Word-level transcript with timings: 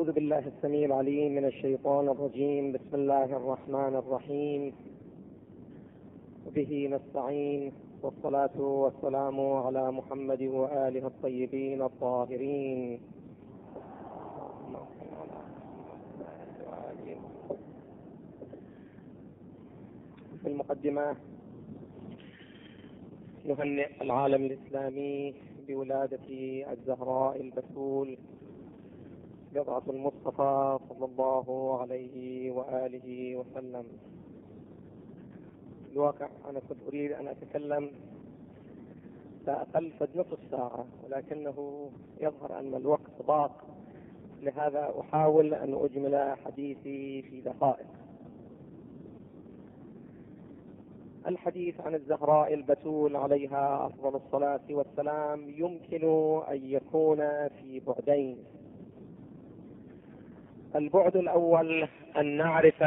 أعوذ 0.00 0.12
بالله 0.12 0.38
السميع 0.38 0.84
العليم 0.84 1.34
من 1.34 1.44
الشيطان 1.44 2.08
الرجيم. 2.08 2.72
بسم 2.72 2.94
الله 2.94 3.24
الرحمن 3.24 3.96
الرحيم. 3.96 4.72
وبه 6.46 6.88
نستعين. 6.92 7.72
والصلاة 8.02 8.60
والسلام 8.60 9.40
على 9.40 9.92
محمد 9.92 10.42
وآله 10.42 11.06
الطيبين 11.06 11.82
الطاهرين. 11.82 13.00
في 20.42 20.48
المقدمة 20.48 21.16
نهنئ 23.44 24.02
العالم 24.02 24.44
الإسلامي 24.44 25.34
بولادة 25.68 26.26
الزهراء 26.72 27.40
البتول 27.40 28.18
بضعة 29.54 29.82
المصطفى 29.88 30.78
صلى 30.88 31.04
الله 31.04 31.78
عليه 31.80 32.50
وآله 32.50 33.36
وسلم. 33.36 33.84
الواقع 35.92 36.28
أنا 36.50 36.60
كنت 36.68 36.78
أريد 36.88 37.12
أن 37.12 37.28
أتكلم 37.28 37.90
فأقل 39.46 39.90
فد 40.00 40.08
نصف 40.14 40.38
ساعة 40.50 40.86
ولكنه 41.04 41.90
يظهر 42.20 42.58
أن 42.58 42.74
الوقت 42.74 43.22
ضاق. 43.26 43.66
لهذا 44.42 44.94
أحاول 45.00 45.54
أن 45.54 45.74
أجمل 45.74 46.36
حديثي 46.44 47.22
في 47.22 47.40
دقائق. 47.40 47.86
الحديث 51.26 51.80
عن 51.80 51.94
الزهراء 51.94 52.54
البتول 52.54 53.16
عليها 53.16 53.86
أفضل 53.86 54.16
الصلاة 54.16 54.60
والسلام 54.70 55.50
يمكن 55.50 56.04
أن 56.50 56.60
يكون 56.64 57.48
في 57.48 57.80
بعدين. 57.86 58.36
البعد 60.76 61.16
الأول 61.16 61.88
أن 62.16 62.36
نعرف 62.36 62.82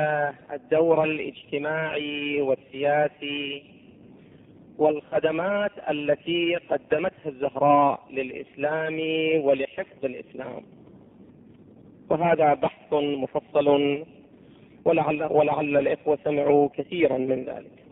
الدور 0.54 1.04
الاجتماعي 1.04 2.42
والسياسي 2.42 3.64
والخدمات 4.78 5.72
التي 5.90 6.56
قدمتها 6.56 7.30
الزهراء 7.30 8.00
للإسلام 8.12 9.00
ولحفظ 9.46 10.06
الإسلام. 10.06 10.64
وهذا 12.10 12.54
بحث 12.54 12.94
مفصل 12.94 13.68
ولعل, 14.86 15.24
ولعل 15.24 15.78
الإخوة 15.78 16.18
سمعوا 16.24 16.70
كثيرا 16.78 17.18
من 17.18 17.44
ذلك. 17.44 17.84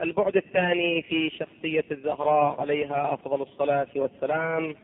البعد 0.00 0.36
الثاني 0.36 1.02
في 1.02 1.30
شخصية 1.30 1.84
الزهراء 1.90 2.60
عليها 2.60 3.14
أفضل 3.14 3.42
الصلاة 3.42 3.88
والسلام 3.96 4.74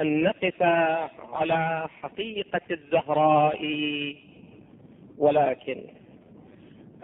أن 0.00 0.22
نقف 0.22 0.62
على 1.32 1.88
حقيقة 2.02 2.60
الزهراء 2.70 3.60
ولكن 5.18 5.80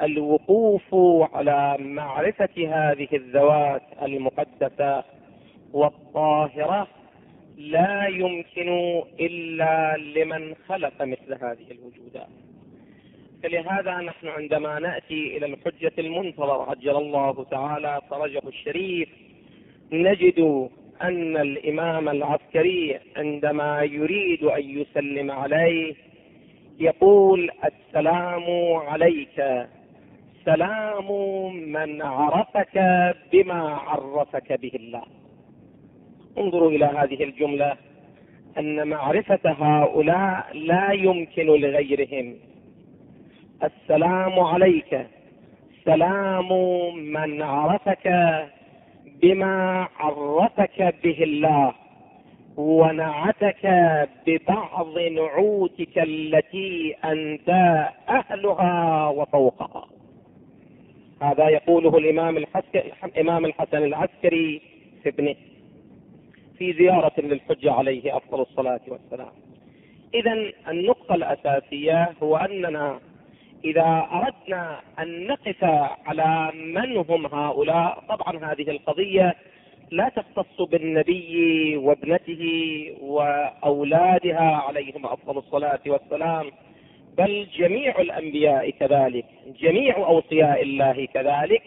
الوقوف 0.02 0.94
على 1.34 1.76
معرفة 1.80 2.48
هذه 2.56 3.08
الذوات 3.12 3.82
المقدسة 4.02 5.04
والطاهرة 5.72 6.88
لا 7.56 8.06
يمكن 8.06 8.68
إلا 9.20 9.96
لمن 9.96 10.54
خلق 10.68 11.02
مثل 11.02 11.34
هذه 11.34 11.66
الوجودات 11.70 12.28
فلهذا 13.42 13.96
نحن 14.00 14.28
عندما 14.28 14.78
نأتي 14.78 15.36
إلى 15.36 15.46
الحجة 15.46 15.92
المنتظر 15.98 16.70
عجل 16.70 16.96
الله 16.96 17.44
تعالى 17.44 18.00
فرجه 18.10 18.42
الشريف 18.48 19.08
نجد 19.92 20.68
أن 21.02 21.36
الإمام 21.36 22.08
العسكري 22.08 22.98
عندما 23.16 23.82
يريد 23.82 24.44
أن 24.44 24.62
يسلم 24.80 25.30
عليه 25.30 25.94
يقول 26.80 27.50
السلام 27.64 28.44
عليك. 28.74 29.66
سلام 30.44 31.08
من 31.54 32.02
عرفك 32.02 32.78
بما 33.32 33.62
عرفك 33.68 34.60
به 34.60 34.70
الله. 34.74 35.02
انظروا 36.38 36.70
إلى 36.70 36.84
هذه 36.84 37.24
الجملة. 37.24 37.76
أن 38.58 38.88
معرفة 38.88 39.40
هؤلاء 39.44 40.46
لا 40.52 40.92
يمكن 40.92 41.46
لغيرهم. 41.46 42.36
السلام 43.62 44.40
عليك. 44.40 45.06
سلام 45.84 46.48
من 46.94 47.42
عرفك 47.42 48.06
بما 49.22 49.88
عرفك 49.98 50.94
به 51.04 51.22
الله 51.22 51.74
ونعتك 52.56 53.66
ببعض 54.26 54.98
نعوتك 54.98 55.98
التي 55.98 56.94
أنت 57.04 57.48
أهلها 58.08 59.08
وفوقها. 59.08 59.86
هذا 61.22 61.48
يقوله 61.48 61.98
الإمام 61.98 62.36
الحسن 62.36 62.80
الإمام 63.04 63.44
الحسن 63.44 63.76
العسكري 63.84 64.60
في 65.02 65.08
ابنه 65.08 65.34
في 66.58 66.72
زيارة 66.72 67.12
للحجة 67.20 67.72
عليه 67.72 68.16
أفضل 68.16 68.40
الصلاة 68.40 68.80
والسلام. 68.88 69.32
اذا 70.14 70.32
النقطة 70.68 71.14
الأساسية 71.14 72.12
هو 72.22 72.36
أننا 72.36 72.98
إذا 73.64 74.08
أردنا 74.12 74.80
أن 74.98 75.26
نقف 75.26 75.64
على 76.06 76.52
من 76.54 76.96
هم 76.96 77.26
هؤلاء 77.26 78.04
طبعا 78.08 78.52
هذه 78.52 78.70
القضية 78.70 79.34
لا 79.90 80.08
تختص 80.08 80.62
بالنبي 80.62 81.76
وابنته 81.76 82.42
وأولادها 83.00 84.56
عليهم 84.56 85.06
أفضل 85.06 85.38
الصلاة 85.38 85.80
والسلام 85.86 86.50
بل 87.18 87.46
جميع 87.56 88.00
الأنبياء 88.00 88.70
كذلك 88.70 89.24
جميع 89.60 89.96
أوصياء 89.96 90.62
الله 90.62 91.06
كذلك 91.14 91.62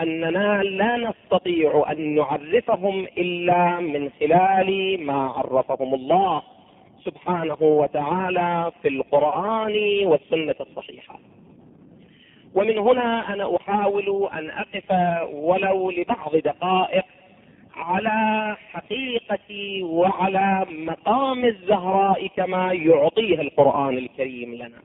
أننا 0.00 0.62
لا 0.62 0.96
نستطيع 0.96 1.84
أن 1.90 2.14
نعرفهم 2.14 3.06
إلا 3.18 3.80
من 3.80 4.10
خلال 4.20 5.00
ما 5.06 5.28
عرفهم 5.28 5.94
الله. 5.94 6.42
سبحانه 7.04 7.62
وتعالى 7.62 8.72
في 8.82 8.88
القرآن 8.88 10.06
والسنة 10.06 10.54
الصحيحة. 10.60 11.18
ومن 12.54 12.78
هنا 12.78 13.34
أنا 13.34 13.56
أحاول 13.56 14.28
أن 14.32 14.50
أقف 14.50 14.90
ولو 15.32 15.90
لبعض 15.90 16.36
دقائق 16.36 17.04
على 17.74 18.56
حقيقة 18.72 19.82
وعلى 19.82 20.66
مقام 20.70 21.44
الزهراء 21.44 22.26
كما 22.26 22.72
يعطيه 22.72 23.40
القرآن 23.40 23.98
الكريم 23.98 24.54
لنا. 24.54 24.82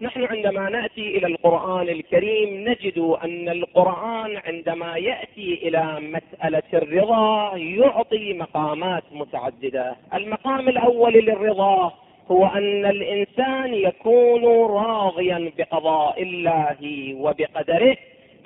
نحن 0.00 0.24
عندما 0.24 0.68
نأتي 0.68 1.18
إلى 1.18 1.26
القرآن 1.26 1.88
الكريم 1.88 2.68
نجد 2.68 2.98
أن 2.98 3.48
القرآن 3.48 4.36
عندما 4.36 4.96
يأتي 4.96 5.68
إلى 5.68 6.00
مسألة 6.00 6.62
الرضا 6.74 7.56
يعطي 7.56 8.32
مقامات 8.32 9.02
متعددة. 9.12 9.96
المقام 10.14 10.68
الأول 10.68 11.12
للرضا 11.12 11.92
هو 12.30 12.46
أن 12.46 12.86
الإنسان 12.86 13.74
يكون 13.74 14.44
راضيا 14.70 15.52
بقضاء 15.58 16.22
الله 16.22 17.14
وبقدره 17.14 17.96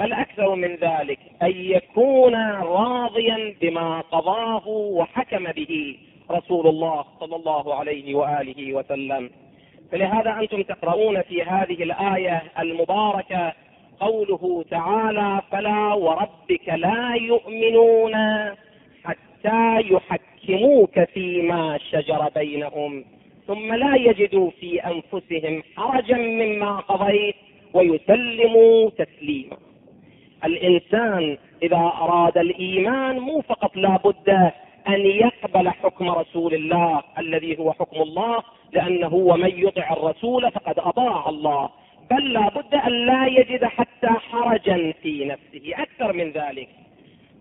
بل 0.01 0.13
أكثر 0.13 0.55
من 0.55 0.75
ذلك 0.75 1.19
أن 1.43 1.53
يكون 1.57 2.35
راضيا 2.61 3.55
بما 3.61 4.01
قضاه 4.01 4.69
وحكم 4.69 5.45
به 5.45 5.97
رسول 6.31 6.67
الله 6.67 7.05
صلى 7.21 7.37
الله 7.37 7.75
عليه 7.75 8.15
وآله 8.15 8.75
وسلم. 8.75 9.31
فلهذا 9.93 10.37
أنتم 10.41 10.63
تقرؤون 10.63 11.23
في 11.23 11.43
هذه 11.43 11.83
الآية 11.83 12.43
المباركة 12.59 13.53
قوله 14.01 14.65
تعالى 14.71 15.43
فلا 15.53 15.93
وربك 15.95 16.69
لا 16.69 17.15
يؤمنون 17.15 18.15
حتى 19.05 19.81
يحكموك 19.91 21.05
فيما 21.05 21.79
شجر 21.91 22.29
بينهم 22.35 23.05
ثم 23.47 23.75
لا 23.75 23.97
يجدوا 23.97 24.51
في 24.51 24.81
أنفسهم 24.81 25.63
حرجا 25.77 26.17
مما 26.17 26.77
قضيت 26.77 27.35
ويسلموا 27.75 28.91
تسليما. 28.91 29.57
الإنسان 30.45 31.39
إذا 31.63 31.77
أراد 31.77 32.39
الإيمان 32.39 33.19
مو 33.19 33.41
فقط 33.41 33.77
لا 33.77 33.99
بد 34.05 34.51
أن 34.95 35.07
يقبل 35.07 35.69
حكم 35.69 36.11
رسول 36.11 36.55
الله 36.55 37.03
الذي 37.19 37.59
هو 37.59 37.73
حكم 37.73 38.03
الله 38.03 38.43
لأنه 38.73 39.15
ومن 39.15 39.51
يطع 39.59 39.93
الرسول 39.93 40.51
فقد 40.51 40.79
أطاع 40.79 41.29
الله. 41.29 41.69
بل 42.11 42.33
لا 42.33 42.49
بد 42.49 42.75
أن 42.75 42.93
لا 43.07 43.27
يجد 43.27 43.65
حتى 43.65 44.09
حرجا 44.09 44.95
في 45.03 45.25
نفسه. 45.25 45.83
أكثر 45.83 46.13
من 46.13 46.31
ذلك. 46.31 46.69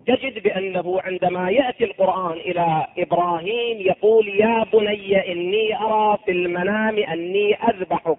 تجد 0.07 0.43
بأنه 0.43 1.01
عندما 1.01 1.49
يأتي 1.49 1.83
القرآن 1.83 2.37
إلى 2.37 2.87
إبراهيم 2.97 3.77
يقول 3.81 4.27
يا 4.27 4.65
بني 4.73 5.31
إني 5.31 5.81
أرى 5.81 6.17
في 6.25 6.31
المنام 6.31 6.97
أني 6.97 7.55
أذبحك. 7.55 8.17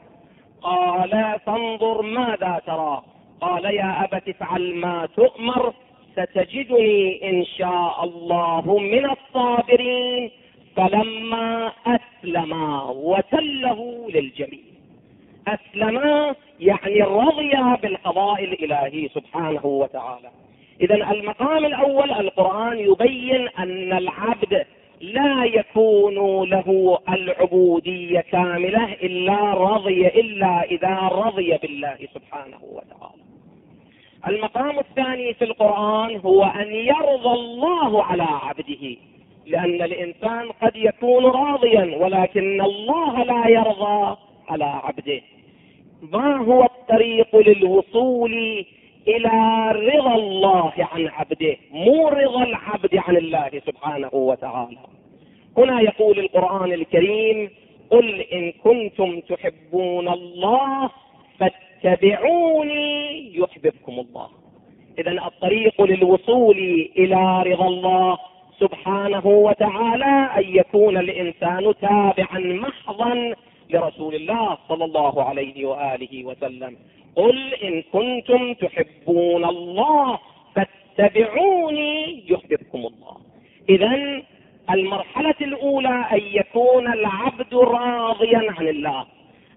قال 0.62 1.40
فانظر 1.46 2.02
ماذا 2.02 2.60
ترى. 2.66 3.02
قال 3.40 3.64
يا 3.64 4.04
أبت 4.04 4.28
افعل 4.28 4.74
ما 4.74 5.08
تؤمر. 5.16 5.72
ستجدني 6.12 7.30
إن 7.30 7.44
شاء 7.44 8.04
الله 8.04 8.78
من 8.78 9.10
الصابرين. 9.10 10.30
فلما 10.76 11.72
أسلما 11.86 12.82
وتله 12.90 14.08
للجميع. 14.14 14.60
أسلما 15.48 16.34
يعني 16.60 17.02
رضي 17.02 17.50
بالقضاء 17.82 18.44
الإلهي 18.44 19.08
سبحانه 19.08 19.66
وتعالى. 19.66 20.30
إذا 20.80 20.94
المقام 20.94 21.64
الأول 21.64 22.10
القرآن 22.10 22.78
يبين 22.78 23.48
أن 23.58 23.92
العبد 23.92 24.66
لا 25.00 25.44
يكون 25.44 26.48
له 26.50 26.98
العبودية 27.08 28.20
كاملة 28.20 28.92
إلا 28.92 29.54
رضي 29.54 30.06
إلا 30.06 30.62
إذا 30.62 30.98
رضي 30.98 31.58
بالله 31.62 31.98
سبحانه 32.14 32.58
وتعالى. 32.62 33.29
المقام 34.28 34.78
الثاني 34.78 35.34
في 35.34 35.44
القرآن 35.44 36.16
هو 36.16 36.44
أن 36.44 36.72
يرضى 36.72 37.34
الله 37.34 38.04
على 38.04 38.22
عبده 38.22 38.96
لأن 39.46 39.82
الإنسان 39.82 40.50
قد 40.62 40.76
يكون 40.76 41.24
راضيا 41.24 41.96
ولكن 41.96 42.60
الله 42.60 43.24
لا 43.24 43.48
يرضى 43.48 44.16
على 44.48 44.64
عبده. 44.64 45.20
ما 46.02 46.36
هو 46.36 46.64
الطريق 46.64 47.36
للوصول 47.36 48.64
إلى 49.08 49.68
رضا 49.72 50.14
الله 50.14 50.72
عن 50.78 51.06
عبده؟ 51.08 51.56
مو 51.70 52.08
رضا 52.08 52.42
العبد 52.42 52.96
عن 52.96 53.16
الله 53.16 53.50
سبحانه 53.66 54.10
وتعالى. 54.12 54.78
هنا 55.56 55.80
يقول 55.80 56.18
القرآن 56.18 56.72
الكريم 56.72 57.50
قل 57.90 58.20
إن 58.20 58.52
كنتم 58.52 59.20
تحبون 59.20 60.08
الله 60.08 60.90
فاتبعوني 61.82 63.36
يحببكم 63.36 63.92
الله. 63.92 64.28
اذا 64.98 65.10
الطريق 65.10 65.82
للوصول 65.82 66.58
إلى 66.98 67.42
رضا 67.42 67.68
الله 67.68 68.18
سبحانه 68.58 69.26
وتعالى 69.26 70.30
أن 70.36 70.56
يكون 70.56 70.96
الإنسان 70.96 71.74
تابعا 71.80 72.38
محضا 72.38 73.34
لرسول 73.70 74.14
الله 74.14 74.58
صلى 74.68 74.84
الله 74.84 75.24
عليه 75.24 75.66
وآله 75.66 76.24
وسلم. 76.24 76.76
قل 77.16 77.54
إن 77.54 77.82
كنتم 77.82 78.54
تحبون 78.54 79.44
الله 79.44 80.18
فاتبعوني 80.54 82.22
يحببكم 82.30 82.78
الله. 82.78 83.16
اذا 83.68 84.22
المرحلة 84.70 85.34
الأولى 85.40 86.06
أن 86.12 86.20
يكون 86.32 86.92
العبد 86.92 87.54
راضيا 87.54 88.52
عن 88.58 88.68
الله. 88.68 89.06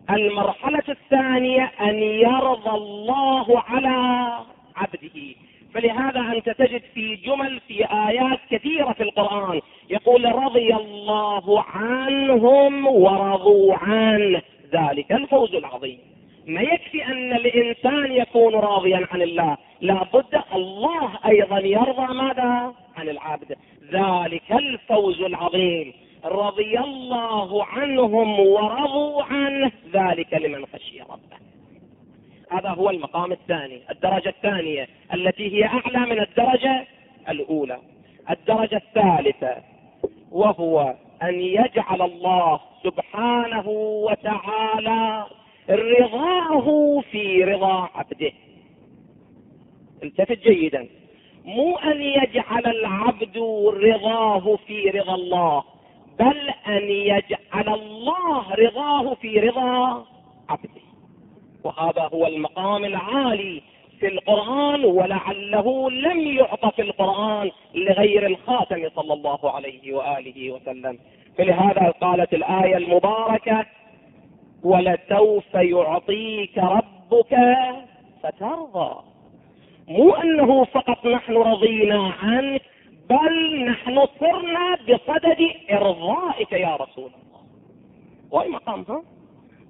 المرحلة 0.10 0.84
الثانية 0.90 1.72
أن 1.82 1.96
يرضى 2.04 2.70
الله 2.70 3.60
على 3.60 4.30
عبده. 4.76 5.36
فلهذا 5.74 6.20
أنت 6.20 6.50
تجد 6.50 6.82
في 6.94 7.16
جمل 7.16 7.60
في 7.68 7.86
آيات 7.86 8.40
كثيرة 8.50 8.94
في 8.94 9.04
القرآن 9.04 9.62
يقول 9.90 10.36
رضي 10.36 10.76
الله 10.76 11.64
عنهم 11.64 12.88
ورضوا 12.88 13.76
عنه 13.76 14.42
ذلك 14.74 15.12
الفوز 15.12 15.56
العظيم. 15.56 16.00
ما 16.48 16.62
يكفي 16.62 17.06
أن 17.06 17.34
الإنسان 17.34 18.12
يكون 18.12 18.56
راضيا 18.56 19.08
عن 19.12 19.22
الله 19.22 19.58
لابد 19.82 20.42
الله 20.56 21.10
أيضا 21.26 21.60
يرضى 21.60 22.14
ماذا؟ 22.14 22.74
عن 22.98 23.10
العبد. 23.10 23.56
ذلك 23.92 24.52
الفوز 24.52 25.22
العظيم. 25.22 25.94
رضي 26.26 26.80
الله 26.80 27.66
عنهم 27.66 28.40
ورضوا 28.40 29.24
عنه. 29.24 29.72
ذلك 29.94 30.34
لمن 30.34 30.66
خشي 30.66 31.00
ربه. 31.00 31.38
هذا 32.52 32.70
هو 32.70 32.90
المقام 32.90 33.32
الثاني. 33.32 33.82
الدرجة 33.90 34.30
الثانية 34.30 34.88
التي 35.14 35.54
هي 35.54 35.66
أعلى 35.66 36.00
من 36.00 36.20
الدرجة 36.20 36.88
الأولى. 37.30 37.80
الدرجة 38.30 38.76
الثالثة 38.76 39.56
وهو 40.32 40.96
أن 41.24 41.42
يجعل 41.42 42.02
الله 42.02 42.60
سبحانه 42.84 43.68
وتعالى 44.08 45.26
رضاه 45.70 47.00
في 47.12 47.44
رضا 47.44 47.90
عبده. 47.96 48.32
التفت 50.04 50.48
جيدا. 50.48 50.88
مو 51.46 51.78
أن 51.78 52.02
يجعل 52.02 52.66
العبد 52.66 53.38
رضاه 53.84 54.56
في 54.68 54.90
رضا 54.90 55.16
الله. 55.16 55.73
بل 56.20 56.50
أن 56.68 56.90
يجعل 56.90 57.74
الله 57.74 58.54
رضاه 58.54 59.14
في 59.14 59.40
رضا 59.40 60.06
عبده. 60.50 60.82
وهذا 61.64 62.10
هو 62.14 62.28
المقام 62.28 62.86
العالي 62.86 63.62
في 64.00 64.08
القرآن 64.08 64.86
ولعله 64.86 65.92
لم 65.92 66.20
يعط 66.20 66.76
في 66.76 66.82
القرآن 66.82 67.52
لغير 67.76 68.26
الخاتم 68.26 68.90
صلى 68.96 69.14
الله 69.14 69.52
عليه 69.52 69.94
وآله 69.94 70.52
وسلم. 70.52 71.00
فلهذا 71.38 71.94
قالت 72.02 72.34
الآية 72.34 72.78
المباركة 72.78 73.66
ولسوف 74.64 75.54
يعطيك 75.54 76.58
ربك 76.58 77.38
فترضى. 78.24 78.96
مو 79.88 80.16
أنه 80.16 80.64
فقط 80.64 81.06
نحن 81.06 81.34
رضينا 81.34 82.14
عنك 82.22 82.62
بل 83.10 83.66
نحن 83.66 84.06
صرنا 84.20 84.76
بصدد 84.76 85.52
إرضائك 85.72 86.52
يا 86.52 86.76
رسول 86.76 87.12
الله. 87.12 87.42
واي 88.32 88.50
مقام 88.50 88.86
ها 88.90 89.04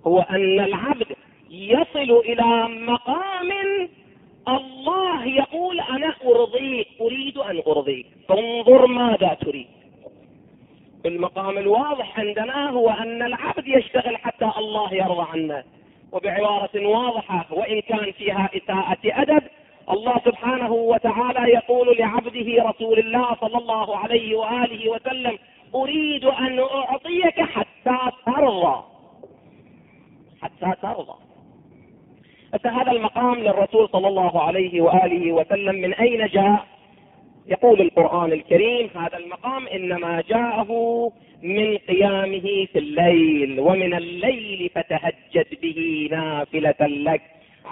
هو 0.07 0.19
أن 0.19 0.59
العبد 0.59 1.15
يصل 1.50 2.21
إلى 2.25 2.68
مقام 2.68 3.51
الله 4.47 5.25
يقول 5.25 5.80
أنا 5.80 6.15
أرضيك 6.25 6.88
أريد 7.01 7.38
أن 7.38 7.62
أرضيك. 7.68 8.06
فانظر 8.30 8.88
ماذا 8.88 9.38
تريد. 9.41 9.68
المقام 11.06 11.57
الواضح 11.57 12.19
عندنا 12.19 12.69
هو 12.69 12.89
أن 12.89 13.21
العبد 13.21 13.68
يشتغل 13.68 14.18
حتى 14.18 14.51
الله 14.57 14.94
يرضى 14.94 15.27
عنه. 15.33 15.63
وبعبارة 16.12 16.88
واضحة 16.88 17.45
وإن 17.51 17.81
كان 17.81 18.12
فيها 18.12 18.50
إساءة 18.56 19.00
أدب 19.03 19.44
الله 19.89 20.15
سبحانه 20.25 20.71
وتعالى 20.74 21.53
يقول 21.53 21.97
لعبده 21.97 22.63
رسول 22.69 23.00
الله 23.00 23.35
صلى 23.41 23.57
الله 23.57 23.97
عليه 23.97 24.35
وآله 24.35 24.89
وسلم 24.89 25.38
أريد 25.75 26.25
أن 26.25 26.59
أعطيك 26.59 27.41
حتى 27.41 27.97
ترضى. 28.25 28.83
حتى 30.41 30.81
ترضى. 30.81 31.15
هذا 32.65 32.91
المقام 32.91 33.35
للرسول 33.35 33.89
صلى 33.89 34.07
الله 34.07 34.41
عليه 34.41 34.81
وآله 34.81 35.31
وسلم 35.31 35.75
من 35.75 35.94
أين 35.94 36.27
جاء؟ 36.27 36.65
يقول 37.47 37.81
القرآن 37.81 38.31
الكريم 38.31 38.89
هذا 38.95 39.18
المقام 39.18 39.68
إنما 39.68 40.24
جاءه 40.29 41.12
من 41.41 41.77
قيامه 41.77 42.68
في 42.74 42.79
الليل 42.79 43.59
ومن 43.59 43.93
الليل 43.93 44.69
فتهجد 44.75 45.48
به 45.62 46.10
نافلة 46.12 46.88
لك. 46.88 47.22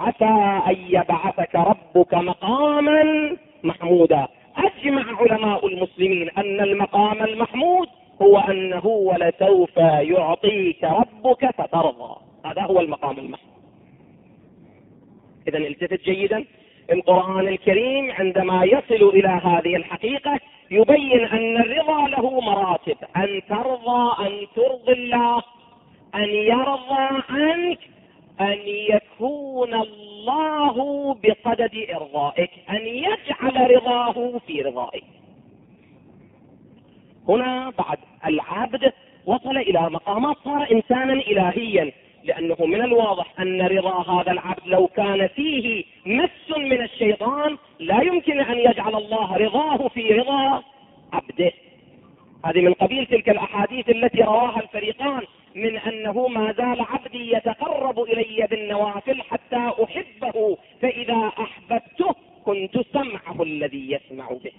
عسى 0.02 0.62
أن 0.70 0.76
يبعثك 0.88 1.54
ربك 1.54 2.14
مقاما 2.14 3.36
محمودا. 3.62 4.28
أجمع 4.56 5.04
علماء 5.20 5.66
المسلمين 5.66 6.30
أن 6.30 6.60
المقام 6.60 7.22
المحمود 7.22 7.88
هو 8.22 8.38
أنه 8.38 8.86
ولسوف 8.86 9.76
يعطيك 9.76 10.84
ربك 10.84 11.50
فترضى. 11.58 12.16
هذا 12.44 12.62
هو 12.62 12.80
المقام 12.80 13.18
المحمود. 13.18 13.52
إذا 15.48 15.58
التفت 15.58 16.04
جيدا. 16.04 16.44
القرآن 16.92 17.48
الكريم 17.48 18.12
عندما 18.12 18.64
يصل 18.64 19.08
إلى 19.08 19.28
هذه 19.28 19.76
الحقيقة 19.76 20.40
يبين 20.70 21.24
أن 21.24 21.56
الرضا 21.56 22.08
له 22.08 22.40
مراتب. 22.40 22.96
أن 23.16 23.40
ترضى 23.48 24.26
أن 24.26 24.46
ترضي 24.56 24.92
الله 24.92 25.42
أن 26.14 26.28
يرضى 26.28 27.22
عنك 27.28 27.78
أن 28.42 28.58
يكون 28.66 29.74
الله 29.74 31.14
بصدد 31.14 31.86
إرضائك 31.94 32.50
أن 32.70 32.86
يجعل 32.86 33.70
رضاه 33.70 34.38
في 34.46 34.62
رضائك. 34.62 35.04
هنا 37.28 37.72
بعد 37.78 37.98
العبد 38.26 38.92
وصل 39.26 39.56
إلى 39.56 39.90
مقامات 39.90 40.36
صار 40.44 40.68
إنسانا 40.72 41.12
إلهيا 41.12 41.92
لأنه 42.24 42.56
من 42.60 42.80
الواضح 42.82 43.40
أن 43.40 43.62
رضا 43.62 44.02
هذا 44.02 44.32
العبد 44.32 44.66
لو 44.66 44.86
كان 44.86 45.26
فيه 45.26 45.84
مس 46.06 46.56
من 46.56 46.82
الشيطان 46.82 47.58
لا 47.78 48.02
يمكن 48.02 48.40
أن 48.40 48.58
يجعل 48.58 48.94
الله 48.94 49.36
رضاه 49.36 49.88
في 49.88 50.12
رضا 50.12 50.62
عبده. 51.12 51.52
هذه 52.44 52.60
من 52.60 52.72
قبيل 52.72 53.06
تلك 53.06 53.28
الأحاديث 53.28 53.88
التي 53.88 54.22
رواها 54.22 54.60
الفريقان. 54.60 55.22
من 55.54 55.76
أنه 55.76 56.28
ما 56.28 56.52
زال 56.52 56.80
عبدي 56.80 57.32
يتقرب 57.32 58.00
إلي 58.00 58.46
بالنوافل 58.50 59.22
حتى 59.22 59.72
أحبه 59.84 60.56
فإذا 60.82 61.32
أحببته 61.38 62.14
كنت 62.44 62.78
سمعه 62.92 63.42
الذي 63.42 63.92
يسمع 63.92 64.28
به 64.28 64.52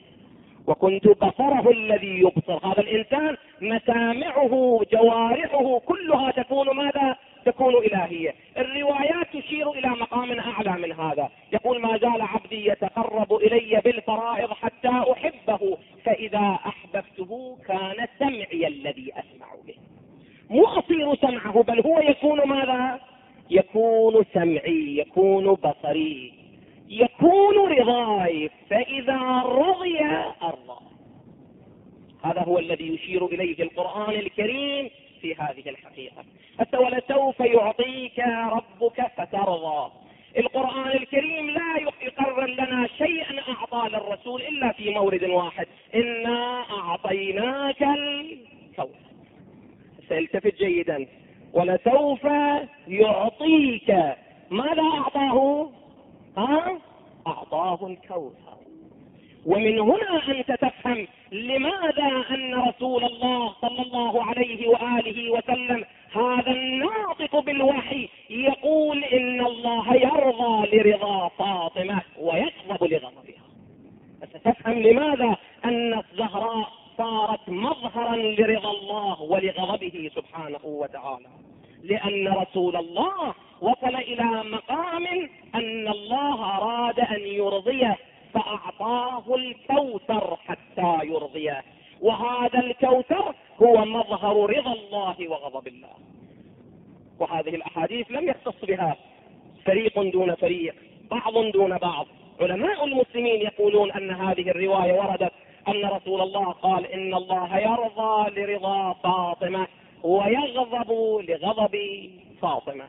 وكنت 0.67 1.07
بصره 1.07 1.71
الذي 1.71 2.19
يبصر. 2.19 2.67
هذا 2.67 2.81
الإنسان 2.81 3.37
مسامعه 3.61 4.81
جوارحه 4.91 5.79
كلها 5.79 6.31
تكون 6.31 6.75
ماذا؟ 6.75 7.15
تكون 7.45 7.75
إلهية. 7.75 8.35
الروايات 8.57 9.27
تشير 9.33 9.71
إلى 9.71 9.89
مقام 9.89 10.39
أعلى 10.39 10.71
من 10.71 10.91
هذا. 10.91 11.29
يقول 11.53 11.81
ما 11.81 11.97
زال 11.97 12.21
عبدي 12.21 12.69
يتقرب 12.69 13.33
إلي 13.33 13.81
بالفرائض 13.85 14.53
حتى 14.53 15.03
أحبه 15.11 15.77
فإذا 16.05 16.59
أحببته 16.65 17.57
كان 17.67 18.07
سمعي 18.19 18.67
الذي 18.67 19.11
مو 20.53 20.65
أصير 20.65 21.15
سمعه 21.15 21.63
بل 21.63 21.81
هو 21.81 21.99
يكون 21.99 22.47
ماذا؟ 22.47 22.99
يكون 23.49 24.25
سمعي 24.33 24.97
يكون 24.97 25.53
بصري 25.53 26.33
يكون 26.89 27.57
رضاي. 27.57 28.49
فإذا 28.69 29.19
رضي 29.45 29.99
أرضى. 30.43 30.79
هذا 32.23 32.41
هو 32.41 32.59
الذي 32.59 32.93
يشير 32.93 33.25
إليه 33.25 33.63
القرآن 33.63 34.13
الكريم 34.13 34.89
في 35.21 35.35
هذه 35.35 35.69
الحقيقة. 35.69 36.23
حتى 36.59 36.77
ولسوف 36.77 37.39
يعطيك 37.39 38.19
ربك 38.51 39.11
فترضى. 39.17 39.91
القرآن 40.37 40.91
الكريم 40.91 41.49
لا 41.49 41.77
يقرر 42.01 42.45
لنا 42.45 42.87
شيئا 42.97 43.39
أعطى 43.49 43.89
للرسول 43.89 44.41
إلا 44.41 44.71
في 44.71 44.89
مورد 44.89 45.23
واحد. 45.23 45.67
إنا 45.95 46.63
أعطيناك 46.71 47.81
الكوثر. 47.83 49.12
سيلتفت 50.13 50.55
جيدا. 50.55 51.07
ولسوف 51.53 52.23
يعطيك. 52.87 53.89
ماذا 54.49 54.81
أعطاه؟ 54.81 55.69
ها؟ 56.37 56.77
أعطاه 57.27 57.87
الكوثر. 57.87 58.53
ومن 59.45 59.79
هنا 59.79 60.21
أنت 60.27 60.51
تفهم 60.51 61.07
لماذا 61.31 62.25
أن 62.31 62.55
رسول 62.55 63.03
الله 63.03 63.53
صلى 63.61 63.81
الله 63.81 64.23
عليه 64.23 64.67
وآله 64.67 65.31
وسلم 65.31 65.85
هذا 66.15 66.51
الناطق 66.51 67.39
بالوحي 67.39 68.09
يقول 68.29 69.03
إن 69.03 69.45
الله 69.45 69.95
يرضى 69.95 70.77
لرضا 70.77 71.27
فاطمة 71.27 72.01
ويغضب 72.19 72.83
لغضبها 72.83 73.43
ستفهم 74.23 74.79
لماذا 74.79 75.35
أن 75.65 75.93
الزهراء 75.93 76.69
صارت 76.97 77.49
مظهرا 77.49 78.15
لرضا 78.15 78.71
الله 78.71 79.21
ولغضبه 79.21 80.11
سبحانه 80.15 80.59
وتعالى 80.63 81.27
لأن 81.83 82.27
رسول 82.27 82.75
الله 82.75 83.33
وصل 83.61 83.95
إلى 83.95 84.43
مقام 84.43 85.07
أن 85.55 85.87
الله 85.87 86.57
أراد 86.57 86.99
أن 86.99 87.19
يرضيه 87.21 87.97
فأعطاه 88.33 89.35
الكوثر 89.35 90.37
حتى 90.45 90.97
يرضيه 91.03 91.63
وهذا 92.01 92.59
الكوثر 92.59 93.35
هو 93.61 93.85
مظهر 93.85 94.57
رضا 94.57 94.73
الله 94.73 95.15
وغضب 95.29 95.67
الله 95.67 95.93
وهذه 97.19 97.49
الأحاديث 97.55 98.11
لم 98.11 98.27
يختص 98.29 98.65
بها 98.65 98.95
فريق 99.65 100.01
دون 100.01 100.35
فريق 100.35 100.75
بعض 101.11 101.51
دون 101.51 101.77
بعض 101.77 102.07
علماء 102.41 102.85
المسلمين 102.85 103.41
يقولون 103.41 103.91
أن 103.91 104.11
هذه 104.11 104.49
الرواية 104.49 104.93
وردت 104.93 105.31
أن 105.67 105.85
رسول 105.85 106.21
الله 106.21 106.51
قال 106.51 106.85
إن 106.85 107.13
الله 107.13 107.57
يرضى 107.57 108.41
لرضا 108.41 108.93
فاطمة 108.93 109.67
ويغضب 110.03 110.91
لغضب 111.29 111.77
فاطمة 112.41 112.85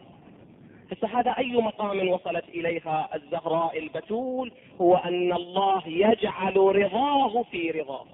هذا 1.14 1.30
أي 1.38 1.52
مقام 1.52 2.08
وصلت 2.08 2.44
إليها 2.48 3.08
الزهراء 3.14 3.78
البتول 3.78 4.52
هو 4.80 4.96
أن 4.96 5.32
الله 5.32 5.82
يجعل 5.86 6.56
رضاه 6.56 7.42
في 7.50 7.70
رضا 7.70 8.06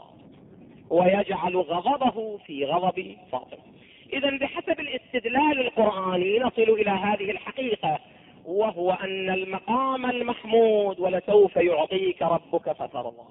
ويجعل 0.90 1.56
غضبه 1.56 2.38
في 2.46 2.64
غضب 2.64 3.16
فاطمة 3.32 3.70
إذا 4.12 4.30
بحسب 4.30 4.80
الاستدلال 4.80 5.60
القرآني 5.60 6.38
نصل 6.38 6.62
إلى 6.62 6.90
هذه 6.90 7.30
الحقيقة 7.30 7.98
وهو 8.46 8.90
أن 8.90 9.30
المقام 9.30 10.10
المحمود 10.10 11.00
ولسوف 11.00 11.56
يعطيك 11.56 12.22
ربك 12.22 12.72
فترضى. 12.72 13.24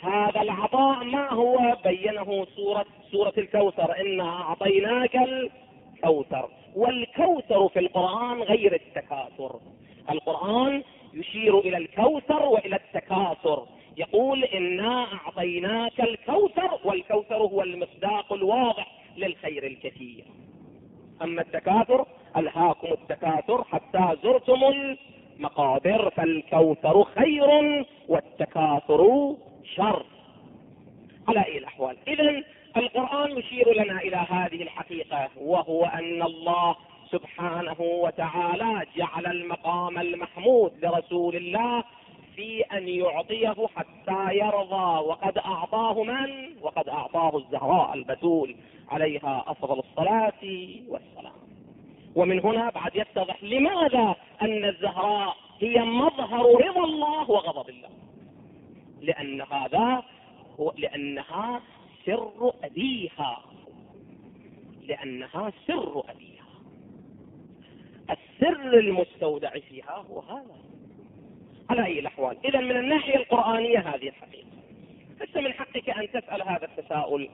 هذا 0.00 0.42
العطاء 0.42 1.04
ما 1.04 1.32
هو؟ 1.32 1.76
بينه 1.84 2.46
سورة 2.56 2.86
سورة 3.12 3.32
الكوثر 3.38 4.00
إنا 4.00 4.28
أعطيناك 4.28 5.16
الكوثر. 5.16 6.48
والكوثر 6.76 7.68
في 7.68 7.78
القرآن 7.78 8.42
غير 8.42 8.74
التكاثر. 8.74 9.60
القرآن 10.10 10.82
يشير 11.14 11.58
إلى 11.58 11.76
الكوثر 11.76 12.42
وإلى 12.42 12.76
التكاثر. 12.76 13.66
يقول 13.96 14.44
إنا 14.44 15.06
أعطيناك 15.12 16.00
الكوثر 16.00 16.78
والكوثر 16.84 17.36
هو 17.36 17.62
المصداق 17.62 18.32
الواضح 18.32 18.86
للخير 19.16 19.66
الكثير. 19.66 20.24
أما 21.22 21.42
التكاثر 21.42 22.06
ألهاكم 22.36 22.88
التكاثر 22.92 23.64
حتى 23.64 24.16
زرتم 24.22 24.60
المقابر 24.64 26.10
فالكوثر 26.10 27.04
خير 27.04 27.84
والتكاثر 28.08 29.34
شر. 29.76 30.06
على 31.28 31.44
أي 31.44 31.58
الأحوال؟ 31.58 31.96
إذا 32.08 32.42
القرآن 32.76 33.38
يشير 33.38 33.82
لنا 33.84 34.00
إلى 34.00 34.16
هذه 34.16 34.62
الحقيقة 34.62 35.28
وهو 35.36 35.84
أن 35.84 36.22
الله 36.22 36.76
سبحانه 37.10 37.80
وتعالى 37.80 38.86
جعل 38.96 39.26
المقام 39.26 39.98
المحمود 39.98 40.72
لرسول 40.82 41.36
الله 41.36 41.84
في 42.36 42.62
أن 42.62 42.88
يعطيه 42.88 43.66
حتى 43.76 44.36
يرضى. 44.36 45.06
وقد 45.08 45.38
أعطاه 45.38 46.02
من؟ 46.02 46.56
وقد 46.62 46.88
أعطاه 46.88 47.36
الزهراء 47.36 47.94
البتول. 47.94 48.56
عليها 48.88 49.44
أفضل 49.46 49.78
الصلاة 49.78 50.42
والسلام. 50.88 51.34
ومن 52.16 52.40
هنا 52.40 52.70
بعد 52.70 52.96
يتضح 52.96 53.44
لماذا 53.44 54.16
أن 54.42 54.64
الزهراء 54.64 55.36
هي 55.60 55.84
مظهر 55.84 56.68
رضا 56.68 56.84
الله 56.84 57.30
وغضب 57.30 57.68
الله. 57.68 57.90
لأن 59.00 59.42
هذا 59.42 60.02
هو 60.60 60.72
لأنها 60.76 61.60
سر 62.06 62.52
أبيها. 62.64 63.40
لأنها 64.82 65.52
سر 65.66 66.02
أبيها. 66.08 66.44
السر 68.10 68.78
المستودع 68.78 69.50
فيها 69.50 70.04
هو 70.10 70.20
هذا. 70.20 70.56
على 71.70 71.86
أي 71.86 71.98
الأحوال. 71.98 72.36
إذا 72.44 72.60
من 72.60 72.76
الناحية 72.76 73.16
القرآنية 73.16 73.78
هذه 73.78 74.08
الحقيقة. 74.08 74.46
ليس 75.20 75.36
من 75.36 75.52
حقك 75.52 75.90
أن 75.90 76.08
تسأل 76.10 76.42
هذا 76.42 76.64
التساؤل. 76.64 77.28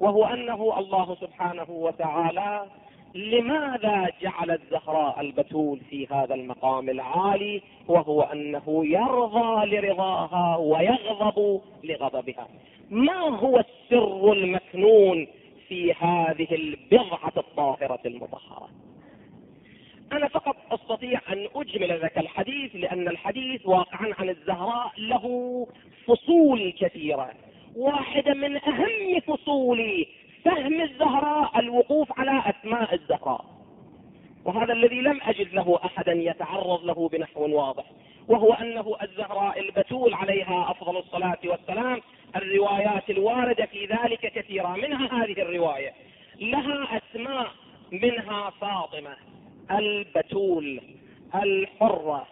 وهو 0.00 0.24
أنه 0.24 0.78
الله 0.78 1.16
سبحانه 1.20 1.66
وتعالى 1.70 2.66
لماذا 3.14 4.08
جعل 4.22 4.50
الزهراء 4.50 5.20
البتول 5.20 5.80
في 5.90 6.06
هذا 6.06 6.34
المقام 6.34 6.88
العالي؟ 6.88 7.62
وهو 7.88 8.22
أنه 8.22 8.86
يرضى 8.86 9.66
لرضاها 9.66 10.56
ويغضب 10.56 11.60
لغضبها. 11.84 12.48
ما 12.90 13.18
هو 13.38 13.58
السر 13.58 14.32
المكنون 14.32 15.26
في 15.68 15.92
هذه 15.92 16.54
البضعة 16.54 17.32
الطاهرة 17.36 18.00
المطهرة؟ 18.06 18.68
أنا 20.12 20.28
فقط 20.28 20.56
أستطيع 20.72 21.20
أن 21.32 21.48
أجمل 21.54 22.00
لك 22.02 22.18
الحديث 22.18 22.76
لأن 22.76 23.08
الحديث 23.08 23.66
واقعا 23.66 24.14
عن 24.18 24.28
الزهراء 24.28 24.92
له 24.98 25.66
فصول 26.06 26.72
كثيرة. 26.80 27.30
واحدة 27.76 28.34
من 28.34 28.56
أهم 28.56 29.20
فصول 29.20 30.06
فهم 30.44 30.80
الزهراء 30.80 31.60
الوقوف 31.60 32.20
على 32.20 32.42
أسماء 32.46 32.94
الزهراء. 32.94 33.44
وهذا 34.44 34.72
الذي 34.72 35.00
لم 35.00 35.20
أجد 35.22 35.54
له 35.54 35.78
احدا 35.84 36.12
يتعرض 36.12 36.84
له 36.84 37.08
بنحو 37.08 37.56
واضح 37.56 37.84
وهو 38.28 38.52
أنه 38.52 38.96
الزهراء 39.02 39.60
البتول 39.60 40.14
عليها 40.14 40.70
افضل 40.70 40.96
الصلاه 40.96 41.38
والسلام 41.44 42.00
الروايات 42.36 43.10
الوارده 43.10 43.66
في 43.66 43.86
ذلك 43.86 44.32
كثيره 44.34 44.68
منها 44.68 45.24
هذه 45.24 45.42
الروايه 45.42 45.92
لها 46.40 47.00
اسماء 47.00 47.46
منها 47.92 48.50
فاطمه 48.50 49.16
البتول 50.22 50.80
الحرة 51.34 52.26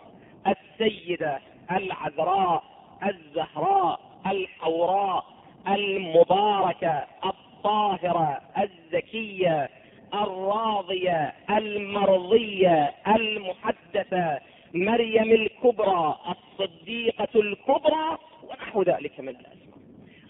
السيدة 0.46 1.40
العذراء 1.70 2.64
الزهراء 3.06 4.00
الحوراء 4.26 5.24
المباركة 5.68 7.04
الطاهرة 7.24 8.40
الزكية 8.58 9.68
الراضية 10.14 11.34
المرضية 11.50 12.94
المحدثة 13.08 14.40
مريم 14.74 15.32
الكبرى 15.32 16.16
الصديقة 16.30 17.28
الكبرى 17.40 18.18
ونحو 18.42 18.82
ذلك 18.82 19.20
من 19.20 19.28
الأسماء 19.28 19.70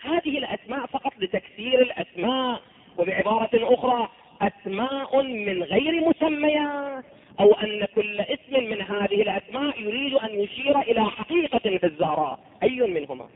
هذه 0.02 0.38
الأسماء 0.38 0.86
فقط 0.86 1.12
لتكسير 1.18 1.82
الأسماء 1.82 2.60
وبعبارة 2.98 3.74
أخرى 3.74 4.08
أسماء 4.42 5.22
من 5.22 5.62
غير 5.62 6.08
مسميات 6.08 7.04
أو 7.40 7.52
أن 7.52 7.84
كل 7.94 8.20
اسم 8.20 8.64
من 8.64 8.82
هذه 8.82 9.22
الأسماء 9.22 9.80
يريد 9.80 10.14
أن 10.14 10.40
يشير 10.40 10.80
إلى 10.80 11.04
حقيقة 11.04 11.58
في 11.58 11.86
الزهراء 11.86 12.38
أي 12.62 12.80
منهما 12.80 13.28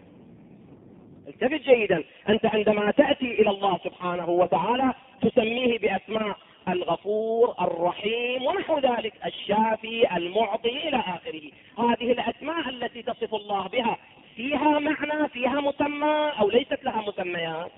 التفت 1.45 1.69
جيدا. 1.69 2.05
أنت 2.29 2.47
عندما 2.47 2.91
تأتي 2.91 3.43
إلى 3.43 3.51
الله 3.51 3.79
سبحانه 3.85 4.29
وتعالى 4.29 4.95
تسميه 5.23 5.79
بأسماء 5.79 6.37
الغفور 6.69 7.55
الرحيم 7.61 8.43
ونحو 8.43 8.79
ذلك 8.79 9.13
الشافي 9.27 10.17
المعطي 10.17 10.89
إلى 10.89 10.97
آخره. 10.97 11.51
هذه 11.79 12.13
الأسماء 12.13 12.69
التي 12.69 13.03
تصف 13.03 13.35
الله 13.35 13.69
بها 13.69 13.97
فيها 14.37 14.79
معنى 14.79 15.29
فيها 15.29 15.61
مسمى 15.61 16.33
أو 16.41 16.51
ليست 16.51 16.85
لها 16.85 17.03
مسميات؟ 17.09 17.71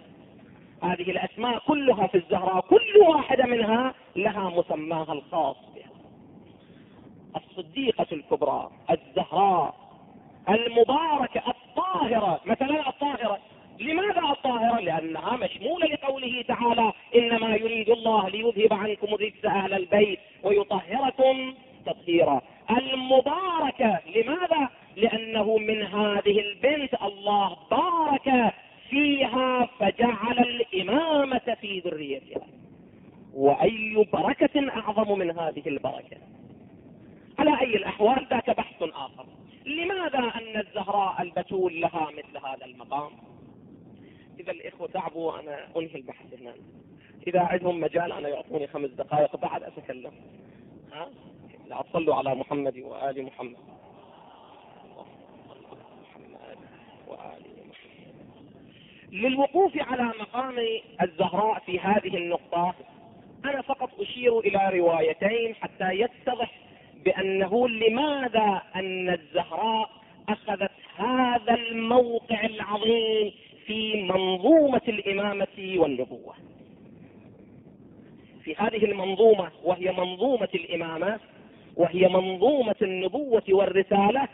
هذه 0.82 1.10
الأسماء 1.10 1.58
كلها 1.58 2.06
في 2.06 2.14
الزهراء 2.14 2.60
كل 2.60 2.98
واحدة 3.08 3.46
منها 3.46 3.94
لها 4.16 4.50
مسماها 4.50 5.12
الخاص 5.12 5.56
بها. 5.74 5.90
الصديقة 7.36 8.06
الكبرى 8.12 8.70
الزهراء 8.90 9.74
المباركة 10.48 11.42
الطاهرة. 11.48 12.40
مثلا 12.46 12.85
الطاهرة؟ 14.46 14.80
لأنها 14.80 15.36
مشمولة 15.36 15.86
لقوله 15.86 16.44
تعالى 16.48 16.92
إنما 17.16 17.56
يريد 17.56 17.90
الله 17.90 18.28
ليذهب 18.28 18.72
عنكم 18.72 19.14
الرجس 19.14 19.44
أهل 19.44 19.74
البيت 19.74 20.18
ويطهركم 20.42 21.54
تطهيرا 21.86 22.42
المباركة 22.70 24.00
لماذا؟ 24.16 24.68
لأنه 24.96 25.58
من 25.58 25.82
هذه 25.82 26.40
البنت 26.40 26.94
الله 27.02 27.56
بارك 27.70 28.54
فيها 28.90 29.68
فجعل 29.80 30.38
الإمامة 30.38 31.56
في 31.60 31.80
ذريتها 31.80 32.46
وأي 33.34 34.06
بركة 34.12 34.70
أعظم 34.70 35.18
من 35.18 35.30
هذه 35.30 35.62
البركة 35.66 36.16
على 37.38 37.60
أي 37.60 37.76
الأحوال 37.76 38.26
ذاك 38.30 38.50
بحث 38.50 38.82
آخر 38.82 39.26
لماذا 39.66 40.18
أن 40.18 40.60
الزهراء 40.60 41.22
البتول 41.22 41.80
لها 41.80 42.08
مثل 42.10 42.46
هذا 42.46 42.64
المقام 42.64 43.10
إذا 44.46 44.52
الإخوة 44.52 44.88
تعبوا 44.88 45.40
أنا 45.40 45.66
أنهي 45.76 45.94
البحث 45.94 46.40
هنا. 46.40 46.54
إذا 47.26 47.40
عندهم 47.40 47.80
مجال 47.80 48.12
أنا 48.12 48.28
يعطوني 48.28 48.66
خمس 48.66 48.90
دقائق 48.90 49.36
بعد 49.36 49.62
أتكلم. 49.62 50.12
ها؟ 50.92 51.08
لا 51.68 51.82
تصلوا 51.82 52.14
على 52.14 52.34
محمد 52.34 52.78
وآل 52.78 53.22
محمد 53.24 53.56
محمد 56.02 56.58
وآل 57.08 57.42
محمد. 57.68 58.14
للوقوف 59.12 59.72
على 59.76 60.12
مقام 60.20 60.56
الزهراء 61.02 61.58
في 61.66 61.78
هذه 61.80 62.16
النقطة 62.16 62.74
أنا 63.44 63.62
فقط 63.62 64.00
أشير 64.00 64.38
إلى 64.38 64.78
روايتين 64.78 65.54
حتى 65.54 65.90
يتضح 65.92 66.52
بأنه 67.04 67.68
لماذا 67.68 68.62
أن 68.76 69.10
الزهراء 69.10 69.90
أخذت 70.28 70.70
هذا 70.96 71.54
الموقع 71.54 72.44
العظيم 72.44 73.32
في 73.66 74.02
منظومة 74.02 74.80
الإمامة 74.88 75.74
والنبوة. 75.76 76.34
في 78.44 78.54
هذه 78.58 78.84
المنظومة 78.84 79.50
وهي 79.64 79.92
منظومة 79.92 80.48
الإمامة 80.54 81.20
وهي 81.76 82.08
منظومة 82.08 82.74
النبوة 82.82 83.42
والرسالة 83.48 84.28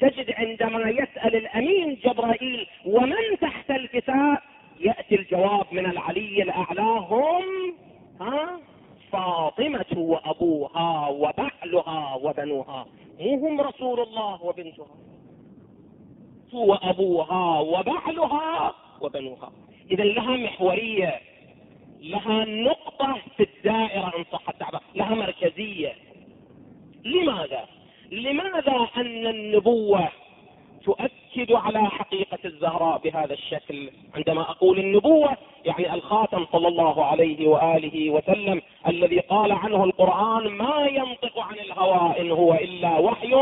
تجد 0.00 0.30
عندما 0.32 0.90
يسأل 0.90 1.36
الأمين 1.36 1.94
جبرائيل 2.04 2.66
ومن 2.86 3.38
تحت 3.40 3.70
الكتاب 3.70 4.38
يأتي 4.80 5.14
الجواب 5.14 5.66
من 5.72 5.86
العلي 5.86 6.42
الأعلى 6.42 6.82
هم 6.82 7.44
ها 8.20 8.60
فاطمة 9.12 9.86
وأبوها 9.96 11.08
وبعلها 11.08 12.14
وبنوها 12.22 12.86
مو 13.20 13.46
هم 13.48 13.60
رسول 13.60 14.00
الله 14.00 14.44
وبنتها. 14.44 14.86
وأبوها 16.54 17.60
وبعلها 17.60 18.74
وبنوها. 19.00 19.52
إذا 19.90 20.04
لها 20.04 20.36
محورية 20.36 21.20
لها 22.00 22.44
نقطة 22.44 23.18
في 23.36 23.42
الدائرة 23.42 24.12
إن 24.18 24.24
صح 24.32 24.48
التعبير 24.48 24.80
لها 24.94 25.14
مركزية. 25.14 25.92
لماذا؟ 27.04 27.64
لماذا 28.10 28.88
أن 28.96 29.26
النبوة 29.26 30.08
تؤكد 30.84 31.52
على 31.52 31.86
حقيقة 31.90 32.38
الزهراء 32.44 32.98
بهذا 32.98 33.32
الشكل؟ 33.32 33.90
عندما 34.14 34.40
أقول 34.40 34.78
النبوة 34.78 35.36
يعني 35.64 35.94
الخاتم 35.94 36.46
صلى 36.52 36.68
الله 36.68 37.04
عليه 37.04 37.48
وآله 37.48 38.10
وسلم 38.10 38.62
الذي 38.88 39.18
قال 39.18 39.52
عنه 39.52 39.84
القرآن 39.84 40.48
ما 40.48 40.86
ينطق 40.86 41.38
عن 41.38 41.54
الهوى 41.54 42.20
إن 42.20 42.30
هو 42.30 42.54
إلا 42.54 42.98
وحي 42.98 43.34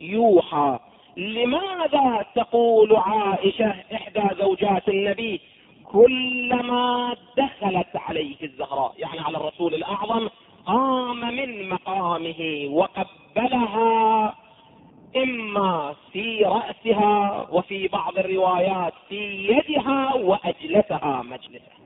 يوحى. 0.00 0.78
لماذا 1.18 2.26
تقول 2.34 2.96
عائشة 2.96 3.74
إحدى 3.94 4.22
زوجات 4.40 4.88
النبي 4.88 5.40
كلما 5.84 7.16
دخلت 7.36 7.96
عليه 7.96 8.36
الزهراء؟ 8.42 8.94
يعني 8.98 9.20
على 9.20 9.36
الرسول 9.36 9.74
الأعظم 9.74 10.28
قام 10.66 11.20
من 11.20 11.68
مقامه 11.68 12.68
وقبلها 12.70 14.34
إما 15.16 15.94
في 16.12 16.44
رأسها 16.44 17.46
وفي 17.50 17.88
بعض 17.88 18.18
الروايات 18.18 18.92
في 19.08 19.48
يدها 19.48 20.14
وأجلسها 20.14 21.22
مجلسه. 21.22 21.78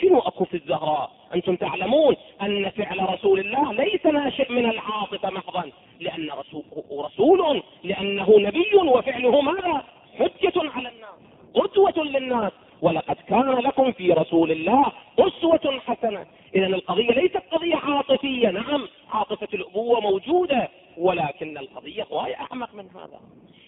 شنو 0.00 0.18
أكو 0.18 0.44
في 0.44 0.54
الزهراء؟ 0.54 1.10
أنتم 1.34 1.56
تعلمون 1.56 2.16
أن 2.42 2.70
فعل 2.70 3.08
رسول 3.12 3.40
الله 3.40 3.72
ليس 3.72 4.06
ناشئ 4.06 4.52
من 4.52 4.66
العاطفة 4.66 5.30
محضا 5.30 5.70
لأن 6.00 6.30
رسول, 6.30 6.64
رسول 7.04 7.62
لأنه 7.84 8.34
نبي 8.38 8.76
وفعله 8.76 9.40
ماذا 9.40 9.84
حجة 10.18 10.52
على 10.56 10.88
الناس 10.88 11.14
قدوة 11.54 12.04
للناس 12.04 12.52
ولقد 12.82 13.16
كان 13.28 13.50
لكم 13.50 13.92
في 13.92 14.12
رسول 14.12 14.50
الله 14.50 14.92
أسوة 15.18 15.80
حسنة 15.86 16.26
إذا 16.54 16.66
القضية 16.66 17.10
ليست 17.10 17.42
قضية 17.52 17.76
عاطفية 17.76 18.48
نعم 18.48 18.88
عاطفة 19.10 19.48
الأبوة 19.54 20.00
موجودة 20.00 20.68
ولكن 20.98 21.58
القضية 21.58 22.06
غاية 22.12 22.36
أعمق 22.40 22.74
من 22.74 22.88
هذا 22.94 23.20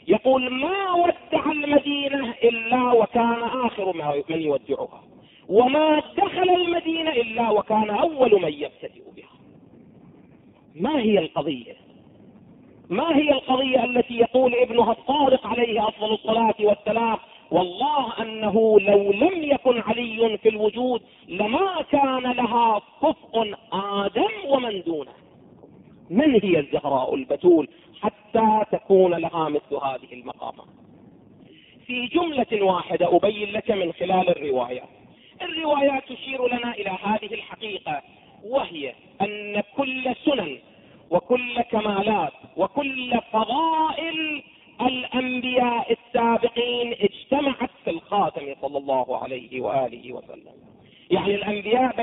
يقول 0.09 0.51
ما 0.51 0.93
ودع 0.93 1.53
المدينة 1.53 2.35
إلا 2.43 2.93
وكان 2.93 3.43
آخر 3.43 3.97
من 4.29 4.43
يودعها 4.43 5.03
وما 5.49 6.03
دخل 6.17 6.51
المدينة 6.51 7.11
إلا 7.11 7.51
وكان 7.51 7.91
أول 7.91 8.43
من 8.43 8.53
يبتدئ 8.53 9.03
بها 9.17 9.31
ما 10.75 11.01
هي 11.01 11.19
القضية 11.19 11.77
ما 12.91 13.17
هي 13.17 13.33
القضية 13.33 13.85
التي 13.85 14.15
يقول 14.15 14.55
ابنها 14.55 14.93
الصادق 14.93 15.47
عليه 15.47 15.89
أفضل 15.89 16.13
الصلاة 16.13 16.55
والسلام 16.61 17.17
والله 17.51 18.23
أنه 18.23 18.81
لو 18.81 19.13
لم 19.13 19.43
يكن 19.43 19.81
علي 19.81 20.39
في 20.43 20.49
الوجود 20.49 21.03
لما 21.29 21.83
كان 21.93 22.23
لها 22.23 22.83
كفء 23.03 23.55
آدم 23.73 24.29
ومن 24.49 24.83
دونه 24.83 25.13
من 26.11 26.41
هي 26.43 26.59
الزهراء 26.59 27.15
البتول 27.15 27.69
حتى 28.01 28.63
تكون 28.73 29.15
لها 29.15 29.49
مثل 29.49 29.75
هذه 29.75 30.13
المقامات 30.13 30.67
في 31.87 32.07
جملة 32.07 32.63
واحدة 32.65 33.17
أبين 33.17 33.53
لك 33.53 33.71
من 33.71 33.93
خلال 33.93 34.29
الروايات 34.29 34.89
الروايات 35.43 36.13
تشير 36.13 36.47
لنا 36.47 36.75
إلى 36.75 36.91
هذه 37.03 37.35
الحقيقة 37.35 38.03
وهي 38.45 38.95
أن 39.21 39.63
كل 39.77 40.15
سنن 40.25 40.59
وكل 41.11 41.63
كمالات 41.63 42.33
وكل 42.57 43.21
فضائل 43.33 44.43
الأنبياء 44.81 45.93
السابقين 45.93 46.93
اجتمعت 46.93 47.71
في 47.85 47.91
الخاتم 47.91 48.55
صلى 48.63 48.79
الله 48.79 49.23
عليه 49.23 49.61
وآله 49.61 50.13
وسلم 50.13 50.53
يعني 51.11 51.35
الأنبياء 51.35 51.97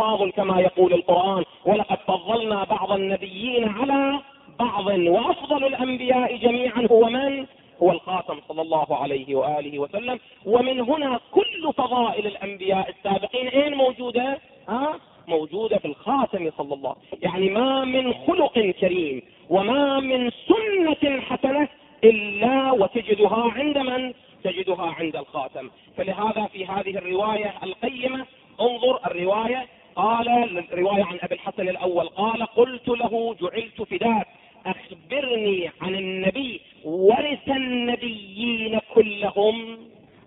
بينهم 0.00 0.30
تفاضل 0.30 0.30
كما 0.30 0.60
يقول 0.60 0.92
القرآن 0.92 1.44
ولقد 1.64 1.98
فضلنا 2.06 2.64
بعض 2.64 2.92
النبيين 2.92 3.68
على 3.68 4.20
بعض 4.58 4.86
وأفضل 4.86 5.64
الأنبياء 5.64 6.36
جميعا 6.36 6.88
هو 6.90 7.04
من؟ 7.04 7.46
هو 7.82 7.90
الخاتم 7.90 8.38
صلى 8.48 8.62
الله 8.62 8.86
عليه 8.90 9.34
وآله 9.34 9.78
وسلم 9.78 10.18
ومن 10.46 10.80
هنا 10.80 11.20
كل 11.32 11.72
فضائل 11.76 12.26
الأنبياء 12.26 12.90
السابقين 12.90 13.48
أين 13.48 13.74
موجودة؟ 13.74 14.38
ها؟ 14.68 14.98
موجودة 15.28 15.78
في 15.78 15.84
الخاتم 15.84 16.50
صلى 16.58 16.74
الله 16.74 16.96
يعني 17.22 17.48
ما 17.48 17.84
من 17.84 18.14
خلق 18.14 18.58
كريم 18.80 19.22
وما 19.50 20.00
من 20.00 20.30
سنة 20.30 21.20
حسنة 21.20 21.68
إلا 22.04 22.72
وتجدها 22.72 23.50
عند 23.56 23.78
من؟ 23.78 24.12
تجدها 24.44 24.94
عند 24.98 25.16
الخاتم 25.16 25.70
فلهذا 25.96 26.46
في 26.52 26.66
هذه 26.66 26.98
الرواية 26.98 27.54
القيمة 27.62 28.26
انظر 28.60 29.00
الرواية 29.06 29.66
قال 29.96 30.28
الرواية 30.72 31.04
عن 31.04 31.18
أبي 31.22 31.34
الحسن 31.34 31.68
الأول 31.68 32.08
قال 32.08 32.46
قلت 32.46 32.88
له 32.88 33.36
جعلت 33.40 33.82
فداك 33.82 34.26
أخبرني 34.66 35.70
عن 35.80 35.94
النبي 35.94 36.60
ورث 36.84 37.48
النبيين 37.48 38.80
كلهم 38.94 39.78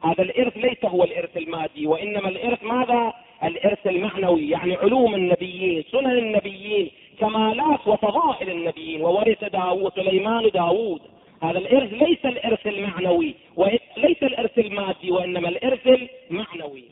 هذا 0.04 0.24
الإرث 0.24 0.58
ليس 0.58 0.86
هو 0.86 1.04
الإرث 1.04 1.38
المادي 1.38 1.88
وإنما 1.88 2.30
الإرث 2.30 2.64
ماذا 2.64 3.14
الإرث 3.44 3.83
المعنوي 3.96 4.50
يعني 4.50 4.76
علوم 4.76 5.16
النبيين 5.16 5.84
سنن 5.92 6.18
النبيين 6.18 6.92
كمالات 7.20 7.88
وفضائل 7.88 8.50
النبيين 8.50 9.02
وورث 9.02 9.44
داود 9.44 9.92
سليمان 9.96 10.50
داود 10.54 11.02
هذا 11.44 11.58
الإرث 11.58 11.94
ليس 11.94 12.26
الإرث 12.26 12.68
المعنوي 12.68 13.36
وليس 13.56 14.24
الإرث 14.24 14.60
المادي 14.60 15.12
وإنما 15.12 15.50
الإرث 15.50 15.88
المعنوي. 16.30 16.84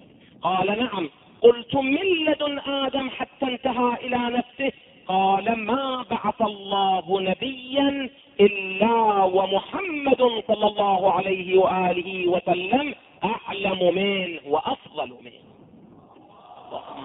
قال 0.41 0.79
نعم. 0.79 1.09
قلت 1.41 1.75
من 1.75 2.25
لدن 2.25 2.59
آدم 2.59 3.09
حتى 3.09 3.45
انتهى 3.45 3.97
إلى 4.03 4.17
نفسه؟ 4.17 4.71
قال 5.07 5.55
ما 5.57 6.05
بعث 6.11 6.41
الله 6.41 7.21
نبيا 7.21 8.09
إلا 8.39 9.23
ومحمد 9.23 10.21
صلى 10.47 10.67
الله 10.67 11.11
عليه 11.11 11.57
وآله 11.57 12.27
وسلم 12.27 12.95
أعلم 13.23 13.95
منه 13.95 14.39
وأفضل 14.47 14.90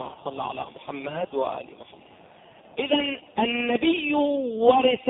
اللهم 0.07 0.25
صل 0.25 0.41
على 0.41 0.67
محمد 0.77 1.29
وآل 1.35 1.67
محمد. 1.81 2.07
اذا 2.79 3.21
النبي 3.39 4.15
ورث 4.15 5.09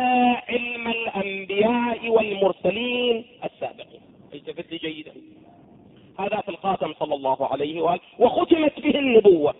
علم 0.49 0.89
الأنبياء 0.89 2.09
والمرسلين 2.09 3.25
السابقين. 3.45 4.01
التفت 4.35 4.73
لي 4.73 4.79
جيدا. 4.79 5.13
هذا 6.19 6.41
في 6.41 6.49
الخاتم 6.49 6.95
صلى 7.01 7.15
الله 7.15 7.47
عليه 7.53 7.81
وآله. 7.81 8.01
وختمت 8.19 8.81
به 8.81 8.99
النبوة. 8.99 9.55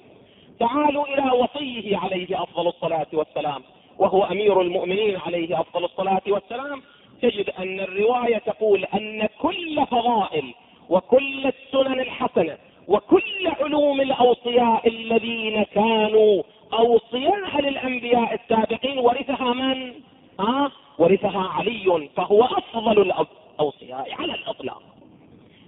تعالوا 0.61 1.07
إلى 1.07 1.31
وصيه 1.31 1.97
عليه 1.97 2.43
أفضل 2.43 2.69
الصلاة 2.69 3.07
والسلام. 3.13 3.63
وهو 3.99 4.25
أمير 4.25 4.61
المؤمنين 4.61 5.17
عليه 5.17 5.61
أفضل 5.61 5.85
الصلاة 5.85 6.23
والسلام. 6.27 6.83
تجد 7.23 7.51
أن 7.51 7.81
الرواية 7.81 8.39
تقول 8.39 8.85
أن 8.85 9.29
كل 9.39 9.87
فضائل 9.87 10.55
وكل 10.89 11.47
السنن 11.47 12.01
الحسنة 12.01 12.59
وكل 12.89 13.26
علوم 13.67 14.01
الأوصياء 14.01 14.89
الذين 14.89 15.63
كانوا 15.63 16.43
أوصياء 16.73 17.61
للأنبياء 17.61 18.35
السابقين 18.35 18.99
ورثها 18.99 19.53
من؟ 19.53 19.93
ها؟ 20.41 20.71
ورثها 20.99 21.49
علي 21.49 22.09
فهو 22.17 22.45
أفضل 22.45 23.03
الأوصياء 23.03 24.13
على 24.13 24.35
الإطلاق. 24.35 24.83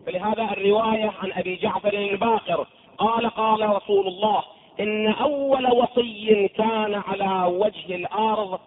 فلهذا 0.07 0.43
الرواية 0.43 1.13
عن 1.23 1.33
أبي 1.33 1.57
جعفر 1.57 1.93
الباقر 1.93 2.67
قال 2.99 3.31
قال 3.31 3.77
رسول 3.77 4.07
الله 4.07 4.43
إن 4.81 5.09
أول 5.09 5.73
وصي 5.73 6.49
كان 6.49 6.95
على 6.95 7.57
وجه 7.57 7.95
الأرض 7.95 8.61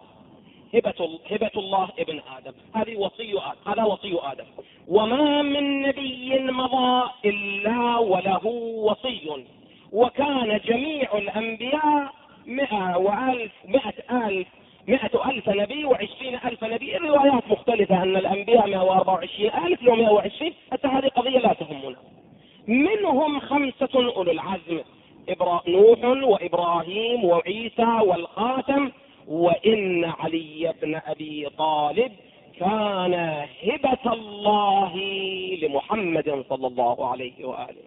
هبة, 0.74 1.18
هبة 1.30 1.50
الله 1.56 1.88
ابن 1.98 2.20
آدم 2.38 2.52
هذه 2.74 2.96
وصي 2.96 3.32
آدم 3.32 3.72
هذا 3.72 3.84
وصي 3.84 4.18
آدم 4.22 4.44
وما 4.92 5.42
من 5.42 5.82
نبي 5.82 6.38
مضى 6.38 7.10
إلا 7.24 7.98
وله 7.98 8.46
وصي 8.76 9.44
وكان 9.92 10.60
جميع 10.64 11.08
الأنبياء 11.14 12.12
مئة 12.46 12.96
وألف 12.96 13.52
مئة 13.64 14.26
ألف 14.26 14.48
مئة 14.88 15.30
ألف 15.30 15.48
نبي 15.48 15.84
وعشرين 15.84 16.34
ألف 16.34 16.64
نبي. 16.64 16.96
الروايات 16.96 17.42
مختلفة 17.50 18.02
أن 18.02 18.16
الأنبياء 18.16 18.68
مئة 18.68 18.82
وأربعة 18.82 19.14
وعشرين 19.14 19.50
ألف 19.66 19.82
لو 19.82 19.94
مئة 19.94 20.10
وعشرين. 20.10 20.54
حتى 20.72 20.88
هذه 20.88 21.08
قضية 21.08 21.38
لا 21.38 21.52
تهمنا. 21.52 21.96
منهم 22.66 23.40
خمسة 23.40 23.88
أولو 23.94 24.22
العزم. 24.22 24.80
نوح 25.68 26.04
وإبراهيم 26.04 27.24
وعيسى 27.24 27.98
والخاتم. 28.02 28.90
وإن 29.28 30.04
علي 30.04 30.74
بن 30.82 31.00
أبي 31.06 31.48
طالب 31.58 32.12
كان 32.62 33.14
هبة 33.68 34.12
الله 34.12 34.92
لمحمد 35.62 36.44
صلى 36.48 36.66
الله 36.66 37.10
عليه 37.10 37.44
وآله. 37.44 37.86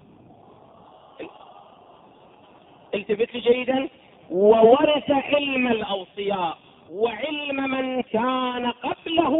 التفت 2.96 3.36
لي 3.36 3.40
جيدا؟ 3.40 3.90
وورث 4.32 5.12
علم 5.12 5.68
الأوصياء 5.68 6.58
وعلم 6.92 7.70
من 7.76 8.02
كان 8.02 8.72
قبله 8.72 9.36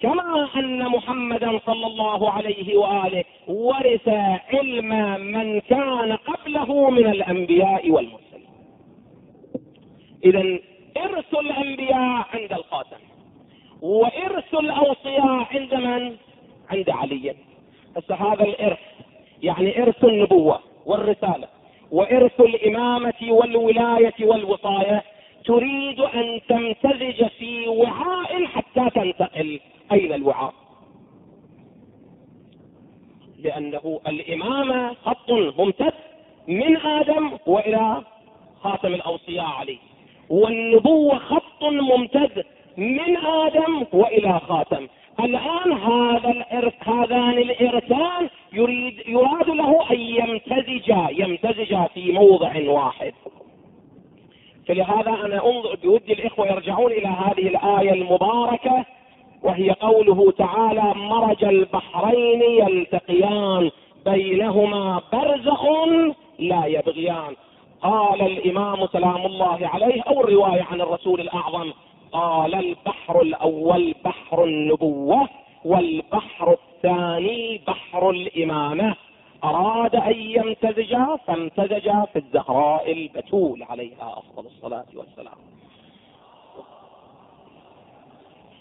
كما 0.00 0.48
أن 0.56 0.88
محمدا 0.88 1.58
صلى 1.66 1.86
الله 1.86 2.30
عليه 2.30 2.76
وآله 2.76 3.24
ورث 3.48 4.08
علم 4.52 5.20
من 5.20 5.60
كان 5.60 6.12
قبله 6.12 6.90
من 6.90 7.06
الأنبياء 7.06 7.90
والمرسلين. 7.90 8.54
إذا 10.24 10.58
إرث 10.96 11.34
الأنبياء 11.34 12.26
عند 12.34 12.52
الخاتم. 12.52 13.02
وإرث 13.86 14.54
الأوصياء 14.54 15.46
عند 15.54 15.74
من؟ 15.74 16.16
عند 16.70 16.90
علي 16.90 17.34
بس 17.96 18.12
هذا 18.12 18.44
الإرث 18.44 18.78
يعني 19.42 19.82
إرث 19.82 20.04
النبوة 20.04 20.60
والرسالة 20.86 21.48
وإرث 21.90 22.40
الإمامة 22.40 23.14
والولاية 23.28 24.14
والوصاية 24.20 25.02
تريد 25.44 26.00
أن 26.00 26.40
تمتزج 26.48 27.26
في 27.38 27.68
وعاء 27.68 28.44
حتى 28.44 28.90
تنتقل 28.94 29.60
أين 29.92 30.12
الوعاء؟ 30.12 30.54
لأنه 33.38 34.00
الإمامة 34.06 34.94
خط 34.94 35.30
ممتد 35.30 35.92
من 36.48 36.76
آدم 36.76 37.30
وإلى 37.46 38.02
خاتم 38.60 38.94
الأوصياء 38.94 39.46
عليه 39.46 39.78
والنبوة 40.30 41.18
خط 41.18 41.62
ممتد 41.62 42.44
من 42.76 43.16
آدم 43.16 43.86
وإلى 43.92 44.40
خاتم. 44.48 44.88
الآن 45.20 45.72
هذا 45.72 46.30
الإرث 46.30 46.88
هذان 46.88 47.38
الإرثان 47.38 48.28
يريد 48.52 49.02
يراد 49.08 49.50
له 49.50 49.90
أن 49.90 50.00
يمتزجا 50.00 51.08
يمتزجا 51.10 51.88
في 51.94 52.12
موضع 52.12 52.70
واحد. 52.70 53.14
فلهذا 54.68 55.10
أنا 55.10 55.46
أنظر 55.46 55.76
بودي 55.82 56.12
الإخوة 56.12 56.46
يرجعون 56.46 56.92
إلى 56.92 57.08
هذه 57.08 57.48
الآية 57.48 57.92
المباركة 57.92 58.84
وهي 59.42 59.70
قوله 59.70 60.30
تعالى 60.30 60.92
مرج 60.96 61.44
البحرين 61.44 62.42
يلتقيان 62.42 63.70
بينهما 64.04 65.02
برزخ 65.12 65.64
لا 66.38 66.66
يبغيان. 66.66 67.36
قال 67.82 68.22
الإمام 68.22 68.86
سلام 68.86 69.26
الله 69.26 69.58
عليه 69.62 70.02
أو 70.02 70.20
الرواية 70.20 70.62
عن 70.62 70.80
الرسول 70.80 71.20
الأعظم 71.20 71.72
قال 72.16 72.54
البحر 72.54 73.22
الأول 73.22 73.94
بحر 74.04 74.44
النبوة 74.44 75.28
والبحر 75.64 76.52
الثاني 76.52 77.60
بحر 77.66 78.10
الإمامة 78.10 78.94
أراد 79.44 79.96
أن 79.96 80.14
يمتزجا 80.16 81.18
فامتزجا 81.26 82.06
في 82.12 82.18
الزهراء 82.18 82.92
البتول 82.92 83.62
عليها 83.62 84.18
أفضل 84.18 84.46
الصلاة 84.46 84.86
والسلام 84.94 85.38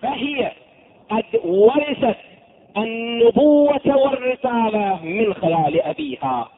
فهي 0.02 0.52
قد 1.10 1.39
ورثت 1.46 2.18
النبوة 2.78 3.98
والرسالة 3.98 5.00
من 5.04 5.34
خلال 5.34 5.82
أبيها 5.82 6.50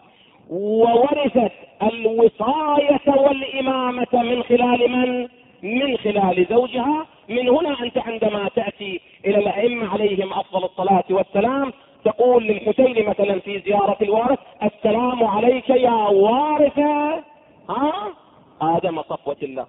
وورثت 0.50 1.52
الوصاية 1.84 3.08
والإمامة 3.08 4.08
من 4.14 4.44
خلال 4.44 4.92
من؟ 4.92 5.28
من 5.63 5.98
خلال 5.98 6.46
زوجها 6.50 7.06
من 7.30 7.50
هنا 7.50 7.84
أنت 7.84 7.98
عندما 7.98 8.50
تأتي 8.56 9.02
إلى 9.26 9.38
الأئمة 9.38 9.89
عليهم 9.89 10.34
أفضل 10.34 10.63
الصلاة 10.63 11.04
والسلام 11.10 11.74
تقول 12.06 12.43
للحسين 12.43 13.10
مثلا 13.10 13.39
في 13.39 13.60
زيارة 13.60 13.98
الوارث 14.02 14.39
السلام 14.63 15.24
عليك 15.24 15.70
يا 15.70 15.91
وارث. 15.91 16.80
ها؟ 17.70 18.13
آدم 18.62 19.02
صفوة 19.02 19.38
الله. 19.43 19.65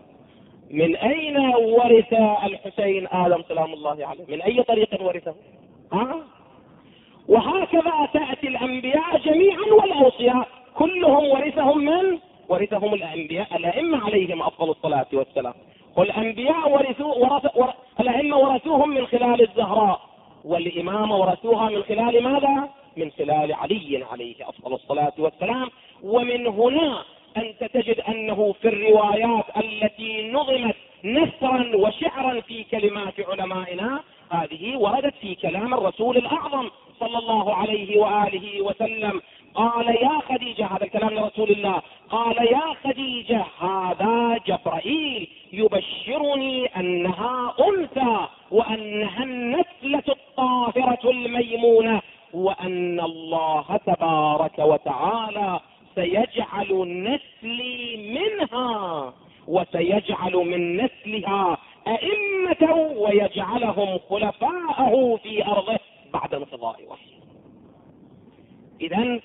من 0.71 0.97
أين 0.97 1.37
ورث 1.57 2.13
الحسين 2.45 3.09
آدم 3.13 3.43
سلام 3.49 3.73
الله 3.73 4.07
عليه؟ 4.07 4.25
من 4.29 4.43
أي 4.43 4.63
طريق 4.63 5.03
ورثه؟ 5.03 5.35
ها؟ 5.93 6.17
وهكذا 7.29 8.09
تأتي 8.13 8.49
الأنبياء 8.49 9.19
جميعا 9.25 9.67
والأوصياء 9.73 10.49
كلهم 10.75 11.25
ورثهم 11.29 11.85
من؟ 11.85 12.19
ورثهم 12.49 12.95
الأنبياء 12.95 13.57
الأئمة 13.57 14.05
عليهم 14.05 14.43
أفضل 14.43 14.71
الصلاة 14.71 15.07
والسلام. 15.13 15.55
والأنبياء 15.97 16.71
ورثوا 16.71 17.15
ورث 17.15 17.57
ور... 17.57 17.73
الأئمة 18.01 18.37
ورثوهم 18.37 18.89
من 18.89 19.07
خلال 19.07 19.43
الزهراء 19.43 20.01
والإمامة 20.45 21.17
ورثوها 21.17 21.71
من 21.71 21.83
خلال 21.83 22.23
ماذا؟ 22.23 22.69
من 22.97 23.11
خلال 23.11 23.53
علي 23.53 24.05
عليه 24.13 24.49
أفضل 24.49 24.75
الصلاة 24.75 25.13
والسلام 25.19 25.71
ومن 26.03 26.47
هنا 26.47 27.03
أنت 27.37 27.65
تجد 27.65 28.01
أنه 28.01 28.55
في 28.63 28.69
الروايات 28.69 29.45
التي 29.57 30.31
نظمت 30.31 30.75
نثرا 31.05 31.77
وشعرا 31.77 32.41
في 32.41 32.65
كلمات 32.65 33.15
علمائنا 33.29 34.01
هذه 34.31 34.77
وردت 34.77 35.15
في 35.21 35.35
كلام 35.35 35.75
الرسول 35.75 36.17
الأعظم 36.17 36.71
صلى 37.01 37.19
الله 37.19 37.55
عليه 37.55 37.99
وآله 38.01 38.63
وسلم 38.63 39.23
قال 39.59 39.89
يا 39.89 40.21
خديجة 40.29 40.67
هذا 40.67 40.85
الكلام 40.85 41.15
لرسول 41.15 41.51
الله. 41.51 41.83
قال 42.11 42.37
يا 42.37 42.75
خديجة 42.85 43.45
هذا 43.61 44.39
جبرائيل 44.47 45.29
يبشرني 45.53 46.67
أنها 46.67 47.55
أنثى 47.69 48.27
وأنها 48.51 49.25
النسلة 49.25 50.03
الطاهرة 50.09 51.11
الميمونة 51.11 52.03
وأن 52.35 53.01
الله 53.01 53.81
تبارك 53.87 54.59
وتعالى 54.59 55.61
سيجعل 55.95 56.71
نسلي 57.09 57.97
منها 58.19 59.15
وسيجعل 59.49 60.33
من 60.33 60.77
نسلها 60.77 61.59
أئمة 61.89 62.73
ويجعلهم 62.97 63.99
خلفاءه 64.11 65.19
في 65.23 65.47
أرضه 65.47 65.79
بعد 66.13 66.35
انقضاء 66.35 66.77
وحيه. 66.89 67.19
إذا 68.81 69.21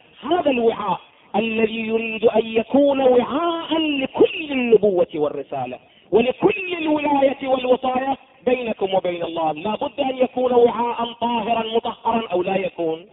الوعاء 0.53 0.99
الذي 1.35 1.87
يريد 1.87 2.25
أن 2.25 2.45
يكون 2.45 3.01
وعاء 3.01 3.77
لكل 3.77 4.51
النبوة 4.51 5.07
والرسالة 5.15 5.79
ولكل 6.11 6.73
الولاية 6.77 7.47
والوصاية 7.47 8.17
بينكم 8.45 8.93
وبين 8.93 9.23
الله. 9.23 9.51
لا 9.51 9.75
بد 9.75 9.99
أن 9.99 10.17
يكون 10.17 10.53
وعاء 10.53 11.13
طاهرا 11.13 11.75
مطهرا 11.75 12.27
أو 12.27 12.43
لا 12.43 12.55
يكون. 12.55 13.05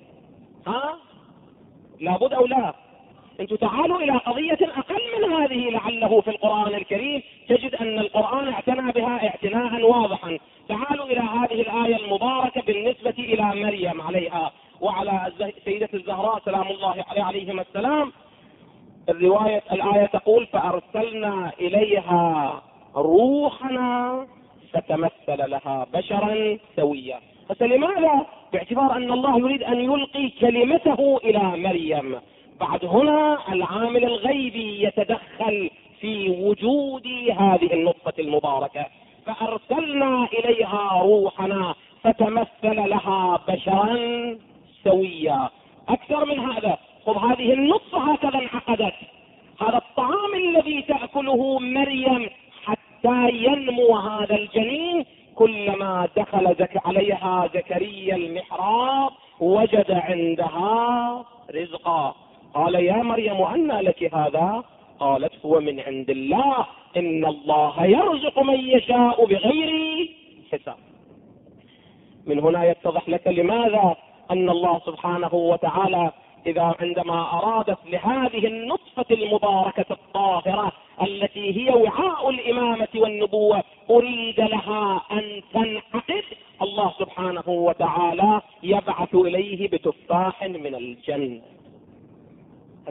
ها؟ 0.66 0.96
لابد 2.00 2.32
أو 2.32 2.46
لا؟ 2.46 2.74
أنتم 3.40 3.56
تعالوا 3.56 3.98
إلى 4.02 4.12
قضية 4.12 4.58
أقل 4.76 5.02
من 5.18 5.32
هذه 5.32 5.70
لعله 5.70 6.20
في 6.20 6.30
القرآن 6.30 6.74
الكريم 6.74 7.22
تجد 7.48 7.74
أن 7.74 7.98
القرآن 7.98 8.48
اعتنى 8.48 8.92
بها 8.92 9.28
اعتناء 9.28 9.82
واضحا. 9.82 10.38
تعالوا 10.68 11.06
إلى 11.06 11.20
هذه 11.20 11.60
الآية 11.60 11.96
المباركة 11.96 12.62
بالنسبة 12.62 13.14
إلى 13.18 13.42
مريم 13.42 14.00
عليها. 14.00 14.52
وعلى 14.80 15.32
سيدة 15.64 15.88
الزهراء 15.94 16.38
سلام 16.44 16.66
الله 16.68 17.04
عليه 17.08 17.22
عليهما 17.22 17.62
السلام. 17.62 18.12
الرواية 19.08 19.62
الآية 19.72 20.06
تقول 20.06 20.46
فأرسلنا 20.46 21.52
إليها 21.60 22.62
روحنا 22.96 24.26
فتمثل 24.72 25.50
لها 25.50 25.86
بشرا 25.94 26.58
سويا. 26.76 27.20
فلماذا؟ 27.58 28.26
باعتبار 28.52 28.96
أن 28.96 29.12
الله 29.12 29.38
يريد 29.38 29.62
أن 29.62 29.80
يلقي 29.80 30.28
كلمته 30.28 31.20
إلى 31.24 31.38
مريم. 31.38 32.20
بعد 32.60 32.84
هنا 32.84 33.38
العامل 33.52 34.04
الغيبي 34.04 34.84
يتدخل 34.84 35.70
في 36.00 36.30
وجود 36.30 37.06
هذه 37.38 37.72
النطفة 37.72 38.12
المباركة. 38.18 38.86
فأرسلنا 39.26 40.28
إليها 40.32 41.02
روحنا 41.02 41.74
فتمثل 42.02 42.88
لها 42.90 43.40
بشرا 43.48 43.96
سويا 44.84 45.48
أكثر 45.88 46.24
من 46.24 46.38
هذا. 46.38 46.78
خذ 47.06 47.16
هذه 47.18 47.52
النطفة 47.52 48.12
هكذا 48.12 48.38
انعقدت. 48.38 48.94
هذا 49.60 49.76
الطعام 49.76 50.34
الذي 50.34 50.82
تأكله 50.82 51.58
مريم 51.58 52.30
حتى 52.64 53.30
ينمو 53.30 53.96
هذا 53.96 54.34
الجنين. 54.34 55.04
كلما 55.34 56.08
دخل 56.16 56.54
زك 56.58 56.86
عليها 56.86 57.50
زكريا 57.54 58.16
المحراب 58.16 59.10
وجد 59.40 59.90
عندها 59.90 61.24
رزقا. 61.54 62.14
قال 62.54 62.74
يا 62.74 63.02
مريم 63.02 63.42
أنى 63.42 63.80
لك 63.80 64.14
هذا؟ 64.14 64.64
قالت 65.00 65.32
هو 65.46 65.60
من 65.60 65.80
عند 65.80 66.10
الله. 66.10 66.66
إن 66.96 67.24
الله 67.24 67.84
يرزق 67.84 68.38
من 68.42 68.60
يشاء 68.60 69.24
بغير 69.26 70.08
حساب. 70.52 70.76
من 72.26 72.38
هنا 72.38 72.64
يتضح 72.64 73.08
لك 73.08 73.26
لماذا 73.26 73.96
أن 74.30 74.50
الله 74.50 74.80
سبحانه 74.86 75.34
وتعالى 75.34 76.12
إذا 76.46 76.74
عندما 76.80 77.32
أرادت 77.32 77.78
لهذه 77.86 78.46
النطفة 78.46 79.06
المباركة 79.10 79.86
الطاهرة 79.90 80.72
التي 81.02 81.56
هي 81.56 81.74
وعاء 81.74 82.30
الإمامة 82.30 82.88
والنبوة 82.94 83.62
أريد 83.90 84.40
لها 84.40 85.02
أن 85.12 85.42
تنعقد. 85.54 86.24
الله 86.62 86.92
سبحانه 86.98 87.48
وتعالى 87.48 88.40
يبعث 88.62 89.14
إليه 89.14 89.68
بتفاح 89.68 90.42
من 90.44 90.74
الجنة. 90.74 91.40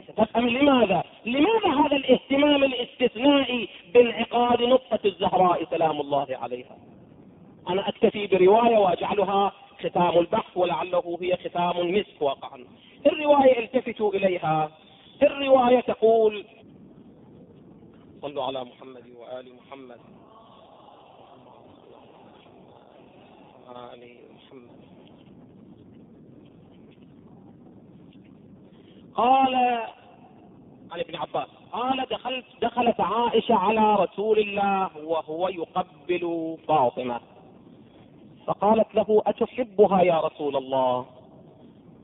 ستفهم 0.08 0.48
لماذا؟ 0.48 1.02
لماذا 1.26 1.68
هذا 1.86 1.96
الاهتمام 1.96 2.64
الاستثنائي 2.64 3.68
بانعقاد 3.94 4.62
نطفة 4.62 5.00
الزهراء؟ 5.04 5.64
سلام 5.70 6.00
الله 6.00 6.26
عليها. 6.30 6.76
أنا 7.68 7.88
أكتفي 7.88 8.26
برواية 8.26 8.78
وأجعلها 8.78 9.52
ختام 9.88 10.18
البحث 10.18 10.56
ولعله 10.56 11.18
هي 11.22 11.36
ختام 11.36 11.80
المسك 11.80 12.22
واقعا 12.22 12.64
الرواية 13.06 13.58
التفتوا 13.58 14.14
إليها. 14.14 14.70
الرواية 15.22 15.80
تقول 15.80 16.44
صلوا 18.22 18.44
على 18.44 18.64
محمد 18.64 19.04
وآل 19.16 19.54
محمد. 19.54 20.00
آل 23.70 24.18
محمد. 24.34 24.80
قال 29.14 29.54
عن 30.90 31.00
ابن 31.00 31.16
عباس. 31.16 31.48
قال 31.72 32.06
دخلت 32.10 32.44
دخلت 32.62 33.00
عائشة 33.00 33.54
على 33.54 33.94
رسول 33.94 34.38
الله 34.38 34.90
وهو 35.04 35.48
يقبل 35.48 36.56
فاطمة. 36.68 37.20
فقالت 38.46 38.94
له 38.94 39.22
أتحبها 39.26 40.02
يا 40.02 40.20
رسول 40.20 40.56
الله؟ 40.56 41.06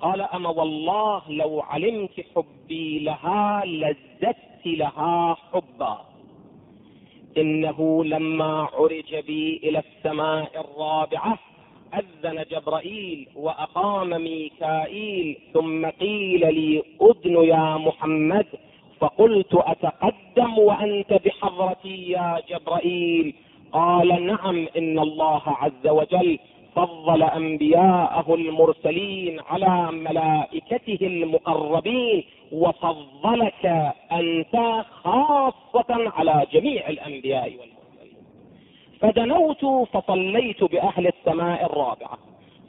قال 0.00 0.20
أما 0.20 0.48
والله 0.50 1.22
لو 1.28 1.60
علمت 1.60 2.24
حبي 2.36 2.98
لها 2.98 3.62
لزدت 3.64 4.66
لها 4.66 5.36
حبا. 5.52 5.98
إنه 7.38 8.04
لما 8.04 8.68
عرج 8.72 9.16
بي 9.26 9.60
إلى 9.64 9.78
السماء 9.78 10.60
الرابعة 10.60 11.38
أذن 11.94 12.44
جبرائيل 12.50 13.28
وأقام 13.36 14.08
ميكائيل 14.08 15.38
ثم 15.54 15.86
قيل 15.86 16.54
لي 16.54 16.82
أذن 17.02 17.44
يا 17.44 17.76
محمد. 17.76 18.46
فقلت 19.00 19.54
أتقدم 19.54 20.58
وأنت 20.58 21.12
بحضرتي 21.12 22.10
يا 22.10 22.42
جبرائيل؟ 22.48 23.34
قال 23.72 24.26
نعم 24.26 24.66
إن 24.76 24.98
الله 24.98 25.42
عز 25.46 25.86
وجل 25.86 26.38
فضل 26.76 27.22
أنبياءه 27.22 28.34
المرسلين 28.34 29.40
على 29.50 29.92
ملائكته 29.92 30.98
المقربين 31.06 32.24
وفضلك 32.52 33.92
أنت 34.12 34.84
خاصة 35.02 36.10
على 36.16 36.46
جميع 36.52 36.88
الأنبياء 36.88 37.44
والمرسلين. 37.44 38.16
فدنوت 39.00 39.88
فصليت 39.92 40.64
بأهل 40.64 41.06
السماء 41.06 41.66
الرابعة 41.66 42.18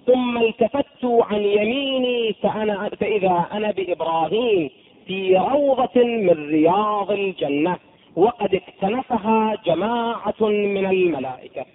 ثم 0.06 0.38
التفت 0.38 1.06
عن 1.06 1.42
يميني 1.44 2.34
فأنا 2.34 2.90
فإذا 2.90 3.46
أنا 3.52 3.72
بإبراهيم 3.72 4.70
في 5.08 5.38
روضة 5.38 6.04
من 6.04 6.50
رياض 6.50 7.12
الجنة. 7.12 7.78
وقد 8.18 8.56
اكتنفها 8.56 9.56
جماعة 9.66 10.42
من 10.42 10.86
الملائكة. 10.86 11.66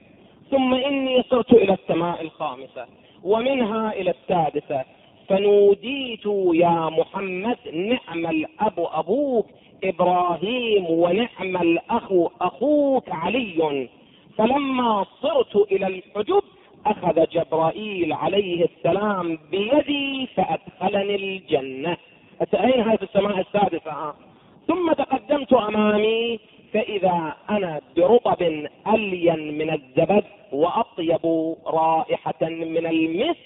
ثم 0.50 0.74
إني 0.74 1.22
صرت 1.22 1.52
إلى 1.52 1.72
السماء 1.72 2.22
الخامسة 2.22 2.87
ومنها 3.24 3.92
إلى 3.92 4.11
السادسة. 4.11 4.85
فنوديت 5.28 6.26
يا 6.55 6.90
محمد 6.98 7.59
نعم 7.72 8.26
الأب 8.26 8.72
أبوك 8.78 9.46
إبراهيم 9.85 10.87
ونعم 10.90 11.57
الأخ 11.57 12.12
أخوك 12.40 13.11
علي. 13.11 13.88
فلما 14.38 15.05
صرت 15.22 15.72
إلى 15.72 15.87
الحجب 15.87 16.42
أخذ 16.87 17.26
جبرائيل 17.33 18.12
عليه 18.12 18.64
السلام 18.64 19.38
بيدي 19.50 20.28
فأدخلني 20.37 21.14
الجنة. 21.14 21.96
أين 22.55 22.81
هذه 22.81 23.02
السماء 23.02 23.40
السادسة؟ 23.40 24.14
ثم 24.72 24.92
تقدمت 24.92 25.52
أمامي 25.52 26.38
فإذا 26.72 27.35
أنا 27.50 27.80
برطب 27.96 28.42
الين 28.94 29.58
من 29.58 29.70
الزبد 29.70 30.24
وأطيب 30.52 31.54
رائحة 31.66 32.40
من 32.42 32.87
المسك 32.87 33.37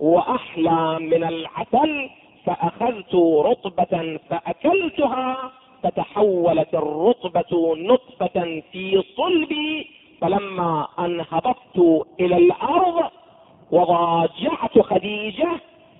وأحلى 0.00 0.98
من 1.00 1.24
العسل 1.24 2.10
فأخذت 2.46 3.14
رطبة 3.14 4.18
فأكلتها 4.30 5.52
فتحولت 5.82 6.74
الرطبة 6.74 7.74
نطفة 7.76 8.62
في 8.72 9.02
صلبي 9.16 9.86
فلما 10.20 10.86
ان 10.98 11.24
هبطت 11.30 12.06
إلى 12.20 12.36
الأرض 12.36 13.10
وضاجعت 13.70 14.78
خديجة 14.78 15.48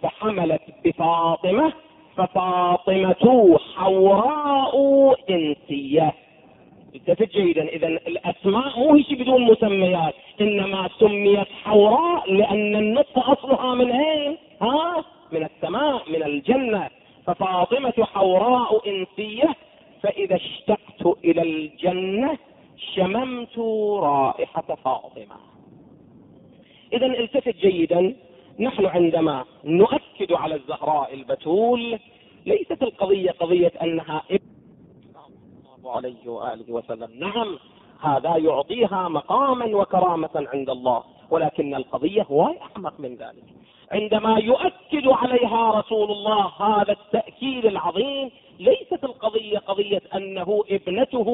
فحملت 0.02 0.62
بفاطمة 0.84 1.72
ففاطمة 2.16 3.58
حوراء 3.74 4.74
انسية 5.30 6.14
التفت 6.94 7.32
جيدا 7.32 7.68
اذا 7.68 7.86
الأسماء 7.86 8.78
مو 8.78 8.94
هي 8.94 9.14
بدون 9.14 9.42
مسميات 9.42 10.14
إنما 10.40 10.88
سميت 11.00 11.48
حوراء 11.64 12.32
لأن 12.32 12.76
النطفة 12.76 13.32
أصلها 13.32 13.74
من 13.74 13.92
أين؟ 13.92 14.36
ها؟ 14.62 15.04
من 15.32 15.44
السماء 15.44 16.02
من 16.10 16.22
الجنة. 16.22 16.88
ففاطمة 17.26 17.94
حوراء 17.98 18.88
انسية 18.88 19.54
فإذا 20.02 20.36
اشتقت 20.36 21.18
إلى 21.24 21.42
الجنة 21.42 22.38
شممت 22.94 23.58
رائحة 23.98 24.76
فاطمة. 24.84 25.36
اذا 26.92 27.06
إلتفت 27.06 27.56
جيدا. 27.56 28.14
نحن 28.60 28.86
عندما 28.86 29.44
نؤكد 29.64 30.32
على 30.32 30.54
الزهراء 30.54 31.14
البتول 31.14 31.98
ليست 32.46 32.82
القضية 32.82 33.30
قضية 33.30 33.72
أنها 33.82 34.22
الله 35.78 35.96
عليه 35.96 36.28
وآله 36.28 36.72
وسلم. 36.72 37.10
نعم 37.18 37.58
هذا 38.00 38.36
يعطيها 38.36 39.08
مقاما 39.08 39.76
وكرامة 39.76 40.30
عند 40.34 40.70
الله 40.70 41.02
ولكن 41.30 41.74
القضية 41.74 42.22
هو 42.22 42.54
أعمق 42.76 43.00
من 43.00 43.14
ذلك. 43.14 43.44
عندما 43.92 44.38
يؤكد 44.38 45.06
عليها 45.06 45.70
رسول 45.70 46.10
الله 46.10 46.46
هذا 46.46 46.92
التأكيد 46.92 47.66
العظيم 47.66 48.30
ليست 48.58 49.04
القضية 49.04 49.58
قضية 49.58 50.02
أنه 50.14 50.62
ابنته 50.70 51.28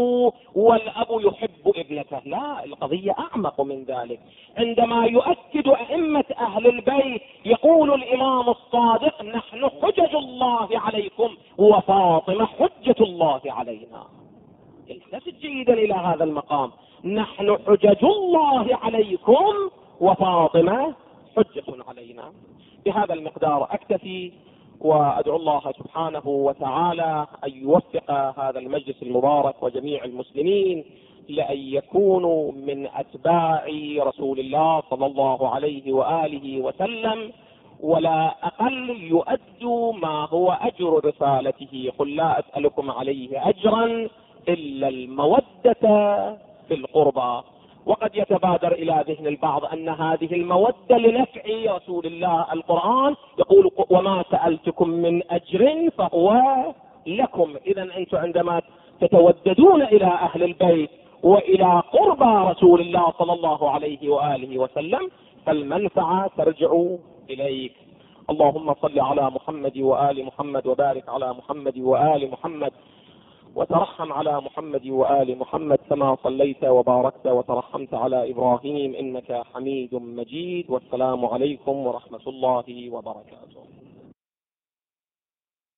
والأب 0.55 1.07
يحب 1.11 1.73
ابنته. 1.77 2.21
لا 2.25 2.65
القضية 2.65 3.15
أعمق 3.19 3.61
من 3.61 3.85
ذلك. 3.85 4.21
عندما 4.59 5.07
يؤكد 5.07 5.69
أئمة 5.69 6.25
أهل 6.39 6.67
البيت 6.67 7.23
يقول 7.45 7.95
الإمام 7.95 8.49
الصادق 8.49 9.23
نحن 9.23 9.71
حجج 9.83 10.15
الله 10.15 10.69
عليكم 10.73 11.37
وفاطمة 11.59 12.47
حجة 12.47 12.97
الله 13.01 13.41
علينا. 13.47 14.07
التفت 14.91 15.35
جيدا 15.41 15.73
إلى 15.73 15.95
هذا 15.95 16.25
المقام. 16.25 16.71
نحن 17.05 17.59
حجج 17.67 18.05
الله 18.05 18.77
عليكم 18.83 19.71
وفاطمة 20.01 20.95
حجة 21.37 21.85
علينا. 21.89 22.33
بهذا 22.85 23.15
المقدار 23.15 23.69
أكتفي 23.71 24.33
وأدعو 24.81 25.37
الله 25.37 25.73
سبحانه 25.79 26.23
وتعالى 26.27 27.27
أن 27.45 27.51
يوفق 27.51 28.11
هذا 28.11 28.59
المجلس 28.59 29.03
المبارك 29.03 29.63
وجميع 29.63 30.05
المسلمين 30.05 30.85
لأن 31.29 31.59
يكونوا 31.59 32.53
من 32.53 32.87
أتباع 32.87 33.67
رسول 33.99 34.41
الله 34.41 34.83
صلى 34.91 35.07
الله 35.07 35.49
عليه 35.49 35.93
وآله 35.93 36.61
وسلم 36.61 37.33
ولا 37.81 38.35
أقل 38.47 38.91
يؤدوا 39.03 39.93
ما 39.93 40.29
هو 40.31 40.53
أجر 40.53 41.05
رسالته. 41.05 41.93
قل 41.99 42.17
لا 42.17 42.39
أسألكم 42.39 42.91
عليه 42.91 43.49
أجرا 43.49 44.09
إلا 44.49 44.89
المودة 44.89 45.75
في 46.69 46.75
القربى. 46.75 47.47
وقد 47.89 48.11
يتبادر 48.15 48.73
إلى 48.73 49.05
ذهن 49.09 49.27
البعض 49.27 49.65
أن 49.65 49.89
هذه 49.89 50.31
المودة 50.33 50.99
لنفع 51.05 51.43
رسول 51.77 52.07
الله 52.07 52.47
القرآن. 52.53 53.17
يقول 53.39 53.71
وما 53.91 54.25
سألتكم 54.31 54.89
من 54.89 55.23
أجر 55.31 55.91
فهو 55.99 56.43
لكم. 57.07 57.49
اذا 57.67 57.83
أنتم 57.83 58.17
عندما 58.19 58.63
تتوددون 59.01 59.83
إلى 59.83 60.05
أهل 60.05 60.43
البيت 60.43 60.91
وإلى 61.23 61.83
قربى 61.93 62.51
رسول 62.51 62.81
الله 62.81 63.13
صلى 63.19 63.33
الله 63.33 63.71
عليه 63.71 64.09
وآله 64.09 64.59
وسلم 64.59 65.11
فالمنفعة 65.47 66.31
ترجع 66.37 66.71
إليك. 67.31 67.75
اللهم 68.31 68.75
صل 68.83 69.01
على 69.01 69.31
محمد 69.31 69.79
وآل 69.79 70.25
محمد 70.25 70.67
وبارك 70.67 71.09
على 71.09 71.29
محمد 71.39 71.79
وآل 71.79 72.31
محمد 72.31 72.73
وترحم 73.57 74.13
على 74.13 74.41
محمد 74.41 74.87
وآل 74.87 75.39
محمد 75.39 75.79
كما 75.91 76.17
صليت 76.25 76.65
وباركت 76.65 77.27
وترحمت 77.27 77.95
على 77.95 78.31
إبراهيم 78.31 78.95
إنك 78.95 79.43
حميد 79.55 79.95
مجيد 79.95 80.71
والسلام 80.71 81.27
عليكم 81.27 81.77
ورحمة 81.87 82.25
الله 82.27 82.91
وبركاته. 82.93 83.63